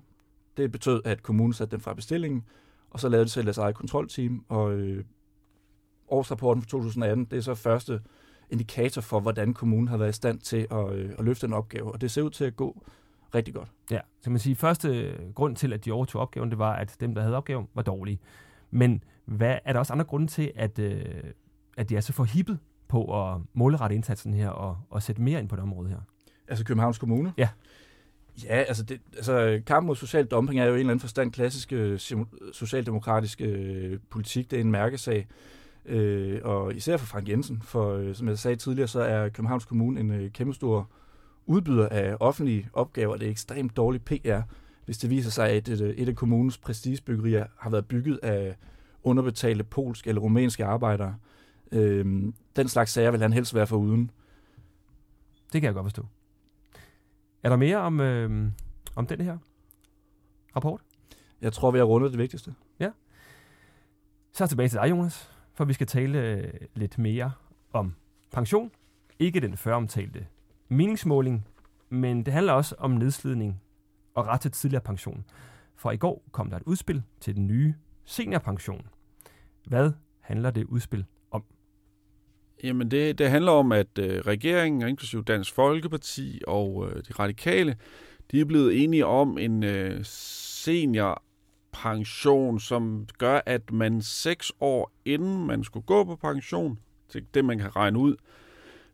Det 0.57 0.73
betød, 0.73 1.03
at 1.05 1.23
kommunen 1.23 1.53
satte 1.53 1.77
den 1.77 1.81
fra 1.81 1.95
bestillingen, 1.95 2.45
og 2.91 3.01
så 3.01 3.09
lavede 3.09 3.25
de 3.25 3.31
selv 3.31 3.45
deres 3.45 3.59
eget 3.59 3.75
kontrolteam, 3.75 4.45
og 4.49 4.73
øh, 4.73 5.05
årsrapporten 6.09 6.63
for 6.63 6.69
2018, 6.69 7.25
det 7.25 7.37
er 7.37 7.41
så 7.41 7.55
første 7.55 8.01
indikator 8.51 9.01
for, 9.01 9.21
hvordan 9.21 9.55
kommunen 9.55 9.89
har 9.89 9.97
været 9.97 10.11
i 10.11 10.13
stand 10.13 10.39
til 10.39 10.67
at, 10.71 10.93
øh, 10.93 11.11
at 11.19 11.25
løfte 11.25 11.47
en 11.47 11.53
opgave, 11.53 11.93
og 11.93 12.01
det 12.01 12.11
ser 12.11 12.23
ud 12.23 12.31
til 12.31 12.45
at 12.45 12.57
gå 12.57 12.83
rigtig 13.35 13.55
godt. 13.55 13.69
Ja, 13.91 14.01
så 14.21 14.31
man 14.31 14.39
sige, 14.39 14.57
første 14.57 15.17
grund 15.35 15.57
til, 15.57 15.73
at 15.73 15.85
de 15.85 15.93
overtog 15.93 16.23
opgaven, 16.23 16.51
det 16.51 16.59
var, 16.59 16.73
at 16.73 16.97
dem, 17.01 17.15
der 17.15 17.23
havde 17.23 17.37
opgaven, 17.37 17.69
var 17.75 17.83
dårlige. 17.83 18.21
Men 18.71 19.05
hvad, 19.25 19.59
er 19.65 19.73
der 19.73 19.81
også 19.81 19.93
andre 19.93 20.05
grunde 20.05 20.27
til, 20.27 20.53
at, 20.55 20.79
øh, 20.79 21.05
at 21.77 21.89
de 21.89 21.97
er 21.97 22.01
så 22.01 22.13
forhippet 22.13 22.59
på 22.89 23.31
at 23.33 23.41
målrette 23.53 23.97
indsatsen 23.97 24.35
her 24.35 24.49
og, 24.49 24.79
og 24.91 25.03
sætte 25.03 25.23
mere 25.23 25.41
ind 25.41 25.49
på 25.49 25.57
det 25.57 25.63
område 25.63 25.89
her? 25.89 26.01
Altså 26.52 26.64
Københavns 26.64 26.99
Kommune? 26.99 27.32
Ja. 27.37 27.49
Ja, 28.44 28.54
altså, 28.54 28.82
det, 28.82 29.00
altså 29.16 29.62
kampen 29.66 29.87
mod 29.87 29.97
social 29.97 30.26
dumping 30.26 30.61
er 30.61 30.64
jo 30.64 30.73
en 30.73 30.78
eller 30.78 30.90
anden 30.90 31.00
forstand 31.00 31.32
klassisk 31.32 31.73
øh, 31.73 31.99
socialdemokratisk 32.52 33.40
øh, 33.40 33.99
politik. 34.11 34.50
Det 34.50 34.56
er 34.56 34.61
en 34.61 34.71
mærkesag. 34.71 35.26
Øh, 35.87 36.40
og 36.44 36.75
især 36.75 36.97
for 36.97 37.06
Frank 37.06 37.28
Jensen, 37.28 37.62
for 37.64 37.94
øh, 37.94 38.14
som 38.14 38.28
jeg 38.28 38.38
sagde 38.38 38.56
tidligere, 38.56 38.88
så 38.88 39.00
er 39.00 39.28
Københavns 39.28 39.64
Kommune 39.64 40.00
en 40.00 40.11
øh, 40.11 40.30
kæmpestor 40.30 40.90
udbyder 41.47 41.88
af 41.88 42.16
offentlige 42.21 42.68
opgaver. 42.73 43.16
Det 43.16 43.26
er 43.26 43.30
ekstremt 43.30 43.76
dårlig 43.76 44.02
PR, 44.02 44.40
hvis 44.85 44.99
det 44.99 45.11
viser 45.11 45.30
sig, 45.30 45.49
at 45.49 45.68
et, 45.68 45.80
øh, 45.80 45.90
et 45.90 46.09
af 46.09 46.16
kommunens 46.16 46.59
prestigebyggerier 46.59 47.47
har 47.59 47.71
været 47.71 47.87
bygget 47.87 48.18
af 48.23 48.56
underbetalte 49.02 49.64
polske 49.64 50.09
eller 50.09 50.23
rumænske 50.23 50.64
arbejdere. 50.64 51.14
Øh, 51.73 52.32
den 52.56 52.68
slags 52.68 52.92
sager 52.92 53.11
vil 53.11 53.23
han 53.23 53.32
helst 53.32 53.54
være 53.54 53.66
for 53.66 53.76
uden. 53.76 54.11
Det 55.52 55.61
kan 55.61 55.66
jeg 55.66 55.75
godt 55.75 55.85
forstå. 55.85 56.06
Er 57.43 57.49
der 57.49 57.57
mere 57.57 57.77
om, 57.77 58.01
øh, 58.01 58.51
om 58.97 59.07
den 59.07 59.21
her 59.21 59.39
rapport? 60.57 60.81
Jeg 61.41 61.53
tror, 61.53 61.71
vi 61.71 61.79
har 61.79 61.85
rundet 61.85 62.11
det 62.11 62.19
vigtigste. 62.19 62.55
Så 64.33 64.47
tilbage 64.47 64.69
til 64.69 64.79
dig, 64.79 64.91
Jonas, 64.91 65.31
for 65.55 65.65
vi 65.65 65.73
skal 65.73 65.87
tale 65.87 66.19
øh, 66.19 66.53
lidt 66.75 66.99
mere 66.99 67.33
om 67.73 67.95
pension. 68.33 68.71
Ikke 69.19 69.41
den 69.41 69.57
før 69.57 69.75
omtalte 69.75 70.27
meningsmåling, 70.69 71.47
men 71.89 72.27
det 72.27 72.33
handler 72.33 72.53
også 72.53 72.75
om 72.79 72.91
nedslidning 72.91 73.63
og 74.15 74.27
ret 74.27 74.41
til 74.41 74.51
tidligere 74.51 74.83
pension. 74.83 75.25
For 75.77 75.91
i 75.91 75.97
går 75.97 76.25
kom 76.33 76.51
der 76.51 76.57
et 76.57 76.63
udspil 76.67 77.03
til 77.21 77.37
den 77.37 77.47
nye 77.47 77.75
seniorpension. 78.05 78.89
Hvad 79.67 79.93
handler 80.21 80.51
det 80.51 80.65
udspil? 80.65 81.05
Jamen 82.62 82.90
det, 82.90 83.19
det 83.19 83.31
handler 83.31 83.52
om, 83.52 83.73
at 83.73 83.99
øh, 83.99 84.21
regeringen, 84.21 84.88
inklusive 84.88 85.23
Dansk 85.23 85.54
Folkeparti 85.54 86.42
og 86.47 86.88
øh, 86.88 86.97
de 86.97 87.12
radikale, 87.19 87.76
de 88.31 88.40
er 88.40 88.45
blevet 88.45 88.85
enige 88.85 89.07
om 89.07 89.38
en 89.38 89.64
øh, 89.64 90.00
seniorpension, 90.04 92.61
som 92.61 93.07
gør, 93.19 93.40
at 93.47 93.73
man 93.73 94.02
seks 94.02 94.52
år 94.61 94.92
inden 95.04 95.47
man 95.47 95.64
skulle 95.64 95.87
gå 95.87 96.04
på 96.04 96.16
pension, 96.16 96.78
til 97.09 97.25
det 97.35 97.45
man 97.45 97.59
kan 97.59 97.76
regne 97.76 97.99
ud, 97.99 98.16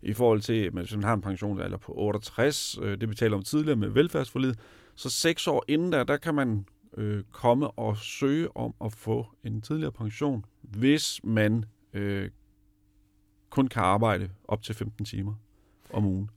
i 0.03 0.13
forhold 0.13 0.41
til, 0.41 0.67
at 0.67 0.75
man 0.75 0.87
har 1.03 1.15
en 1.15 1.21
pensionsalder 1.21 1.77
på 1.77 1.93
68, 1.97 2.79
øh, 2.83 3.01
det 3.01 3.09
betaler 3.09 3.37
om 3.37 3.43
tidligere 3.43 3.77
med 3.77 3.89
velfærdsforlid, 3.89 4.55
så 4.95 5.11
seks 5.11 5.47
år 5.47 5.65
inden 5.69 5.93
der, 5.93 6.05
der 6.05 6.17
kan 6.17 6.35
man 6.35 6.67
øh, 6.97 7.23
komme 7.33 7.71
og 7.71 7.97
søge 7.97 8.57
om 8.57 8.75
at 8.85 8.93
få 8.93 9.27
en 9.45 9.61
tidligere 9.61 9.93
pension, 9.93 10.45
hvis 10.63 11.21
man 11.25 11.65
øh, 11.93 12.31
kun 13.51 13.69
kan 13.69 13.83
arbejde 13.83 14.31
op 14.45 14.63
til 14.63 14.75
15 14.75 15.05
timer 15.05 15.35
om 15.93 16.05
ugen. 16.05 16.31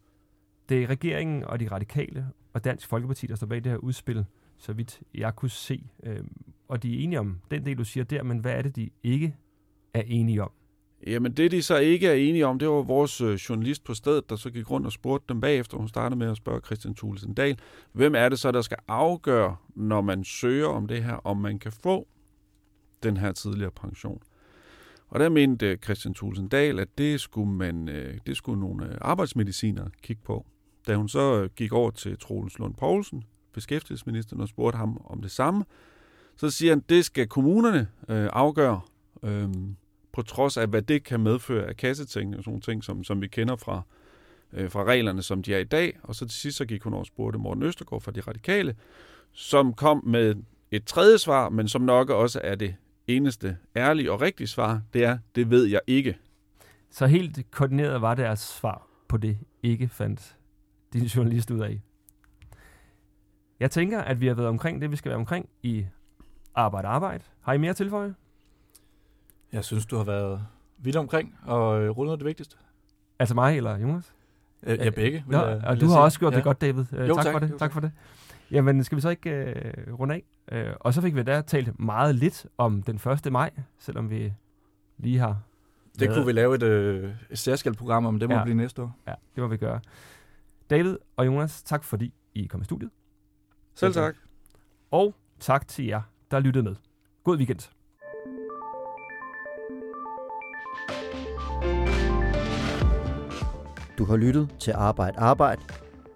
Det 0.70 0.84
er 0.84 0.88
regeringen 0.88 1.44
og 1.44 1.60
de 1.60 1.68
radikale 1.68 2.28
og 2.54 2.64
Dansk 2.64 2.88
Folkeparti, 2.88 3.28
der 3.28 3.36
står 3.36 3.48
bag 3.48 3.64
det 3.64 3.72
her 3.72 3.78
udspil, 3.78 4.26
så 4.58 4.74
vidt 4.74 5.02
jeg 5.14 5.36
kunne 5.36 5.50
se. 5.50 5.90
Øh, 6.04 6.24
og 6.68 6.84
de 6.84 7.00
er 7.00 7.04
enige 7.04 7.20
om 7.20 7.40
den 7.52 7.66
del, 7.66 7.78
du 7.78 7.84
siger 7.84 8.04
der, 8.04 8.24
men 8.24 8.40
hvad 8.40 8.54
er 8.54 8.62
det, 8.62 8.76
de 8.76 8.90
ikke 9.04 9.36
er 9.94 10.04
enige 10.06 10.44
om? 10.44 10.52
Jamen 11.08 11.32
det, 11.32 11.52
de 11.52 11.62
så 11.62 11.78
ikke 11.78 12.08
er 12.08 12.14
enige 12.14 12.48
om, 12.48 12.60
det 12.60 12.68
var 12.68 12.82
vores 12.82 13.22
øh, 13.22 13.34
journalist 13.34 13.84
på 13.84 13.94
stedet, 13.94 14.30
der 14.30 14.36
så 14.36 14.50
gik 14.50 14.72
rundt 14.72 14.86
og 14.86 14.92
spurgte 14.92 15.26
dem 15.34 15.42
bagefter. 15.42 15.78
Hun 15.78 15.88
startede 15.88 16.20
med 16.20 16.32
at 16.32 16.38
spørge 16.38 16.62
Christian 16.66 16.96
Thulesen 16.96 17.34
Dahl, 17.34 17.60
hvem 17.92 18.16
er 18.16 18.30
det 18.30 18.40
så, 18.40 18.52
der 18.52 18.62
skal 18.62 18.78
afgøre, 18.88 19.56
når 19.76 20.02
man 20.02 20.24
søger 20.24 20.68
om 20.68 20.88
det 20.88 21.04
her, 21.04 21.14
om 21.14 21.38
man 21.38 21.60
kan 21.60 21.72
få 21.72 22.08
den 23.04 23.18
her 23.18 23.32
tidligere 23.32 23.72
pension. 23.72 24.22
Og 25.12 25.20
der 25.20 25.30
mente 25.30 25.66
øh, 25.66 25.78
Christian 25.78 26.14
Thulsen 26.14 26.48
Dahl, 26.48 26.80
at 26.80 26.98
det 26.98 27.22
skulle, 27.22 27.52
man, 27.52 27.90
øh, 27.90 28.18
det 28.28 28.38
skulle 28.38 28.60
nogle 28.60 28.86
øh, 28.86 28.98
arbejdsmediciner 29.02 29.88
kigge 30.04 30.22
på. 30.26 30.46
Da 30.88 30.96
hun 30.96 31.10
så 31.10 31.50
gik 31.56 31.74
over 31.74 31.92
til 31.92 32.18
Troels 32.18 32.60
Lund 32.60 32.74
Poulsen, 32.74 33.24
beskæftigelsesministeren, 33.54 34.42
og 34.42 34.48
spurgte 34.48 34.78
ham 34.78 35.02
om 35.06 35.22
det 35.22 35.32
samme, 35.32 35.66
så 36.38 36.50
siger 36.50 36.72
han, 36.72 36.84
det 36.90 37.06
skal 37.06 37.28
kommunerne 37.28 37.88
øh, 38.10 38.30
afgøre. 38.34 38.82
Øh, 39.24 39.50
på 40.12 40.22
trods 40.22 40.58
af, 40.58 40.68
hvad 40.68 40.82
det 40.82 41.04
kan 41.04 41.20
medføre 41.20 41.68
af 41.68 41.78
kasseting 41.78 42.38
og 42.38 42.44
sådan 42.44 42.52
nogle 42.52 42.62
ting, 42.62 42.84
som, 42.84 43.04
som 43.04 43.22
vi 43.22 43.28
kender 43.28 43.56
fra, 43.56 43.82
øh, 44.54 44.72
fra 44.72 44.84
reglerne, 44.84 45.22
som 45.22 45.44
de 45.44 45.54
er 45.54 45.60
i 45.60 45.64
dag. 45.64 46.00
Og 46.04 46.16
så 46.16 46.26
til 46.28 46.40
sidst 46.40 46.58
så 46.58 46.66
gik 46.66 46.84
hun 46.84 46.94
over 46.94 47.02
og 47.02 47.06
spurgte 47.06 47.40
Morten 47.40 47.64
Østergaard 47.64 48.02
fra 48.02 48.12
De 48.12 48.22
Radikale, 48.22 48.76
som 49.34 49.74
kom 49.74 50.04
med 50.06 50.36
et 50.72 50.86
tredje 50.86 51.18
svar, 51.18 51.50
men 51.50 51.68
som 51.68 51.82
nok 51.82 52.10
også 52.10 52.42
er 52.44 52.56
det 52.56 52.76
eneste 53.08 53.58
ærlige 53.76 54.12
og 54.12 54.22
rigtige 54.22 54.48
svar, 54.48 54.82
det 54.94 55.04
er, 55.04 55.18
det 55.36 55.50
ved 55.50 55.66
jeg 55.66 55.82
ikke. 55.88 56.18
Så 56.90 57.08
helt 57.08 57.52
koordineret 57.52 58.02
var 58.02 58.16
deres 58.16 58.40
svar 58.40 58.88
på 59.08 59.18
det, 59.18 59.38
ikke 59.64 59.88
fandt 59.88 60.36
din 60.94 61.04
journalist 61.16 61.52
ud 61.52 61.60
af. 61.60 61.82
Jeg 63.60 63.72
tænker, 63.72 64.02
at 64.02 64.22
vi 64.22 64.28
har 64.28 64.34
været 64.34 64.50
omkring 64.50 64.82
det, 64.82 64.92
vi 64.92 64.96
skal 64.96 65.10
være 65.10 65.20
omkring 65.20 65.50
i 65.64 65.86
Arbejde 66.56 66.88
Arbejde. 66.88 67.24
Har 67.42 67.54
I 67.54 67.58
mere 67.58 67.74
tilføje? 67.74 68.16
Jeg 69.52 69.66
synes, 69.66 69.86
du 69.86 69.98
har 69.98 70.04
været 70.04 70.42
vidt 70.78 70.96
omkring 70.96 71.36
og 71.46 71.82
øh, 71.82 71.90
rundet 71.90 72.20
det 72.20 72.26
vigtigste. 72.26 72.56
Altså 73.20 73.36
mig 73.36 73.58
eller 73.58 73.78
Jonas? 73.78 74.14
Øh, 74.64 74.78
ja, 74.78 74.90
begge. 74.90 75.24
Nå, 75.28 75.38
jeg, 75.38 75.62
og 75.64 75.82
du 75.82 75.86
har 75.86 75.94
sige. 75.94 76.02
også 76.02 76.20
gjort 76.20 76.32
ja. 76.34 76.38
det 76.38 76.44
godt, 76.44 76.62
David. 76.62 76.86
Øh, 76.94 77.08
Jo, 77.08 77.16
tak, 77.16 77.24
tak. 77.24 77.32
for 77.32 77.40
det. 77.40 77.50
Jo, 77.50 77.52
tak 77.52 77.60
tak. 77.60 77.74
for 77.74 77.80
det. 77.80 77.92
Jamen, 78.52 78.84
skal 78.84 78.96
vi 78.96 79.02
så 79.02 79.10
ikke 79.10 79.30
øh, 79.30 79.94
runde 80.00 80.16
af? 80.16 80.24
Øh, 80.52 80.74
og 80.80 80.94
så 80.94 81.02
fik 81.02 81.16
vi 81.16 81.24
da 81.24 81.42
talt 81.42 81.80
meget 81.80 82.16
lidt 82.16 82.46
om 82.58 82.84
den 82.84 82.96
1. 83.26 83.32
maj, 83.32 83.52
selvom 83.80 84.10
vi 84.10 84.34
lige 84.98 85.20
har... 85.20 85.42
Det 86.00 86.10
kunne 86.14 86.26
vi 86.26 86.32
lave 86.32 86.56
et, 86.56 86.64
øh, 86.64 87.14
et 87.30 87.38
særskilt 87.40 87.78
program 87.78 88.06
om, 88.06 88.20
det 88.20 88.30
må 88.30 88.34
Ja. 88.34 88.40
ja. 88.40 88.44
blive 88.44 88.58
næste 88.58 88.82
år. 88.82 88.98
Ja, 89.08 89.14
det 89.36 89.42
må 89.42 89.48
vi 89.48 89.58
gøre. 89.58 89.80
David 90.70 90.98
og 91.18 91.26
Jonas, 91.26 91.64
tak 91.64 91.84
fordi 91.84 92.14
I 92.34 92.46
kom 92.46 92.62
i 92.62 92.64
studiet. 92.64 92.92
Selv 93.76 93.94
tak. 93.94 94.16
Og 94.92 95.16
tak 95.40 95.68
til 95.68 95.86
jer, 95.86 96.02
der 96.32 96.40
lyttede 96.40 96.64
med. 96.64 96.76
God 97.24 97.38
weekend. 97.38 97.60
Du 103.98 104.06
har 104.06 104.16
lyttet 104.16 104.56
til 104.60 104.72
Arbejde 104.72 105.20
Arbejde. 105.20 105.62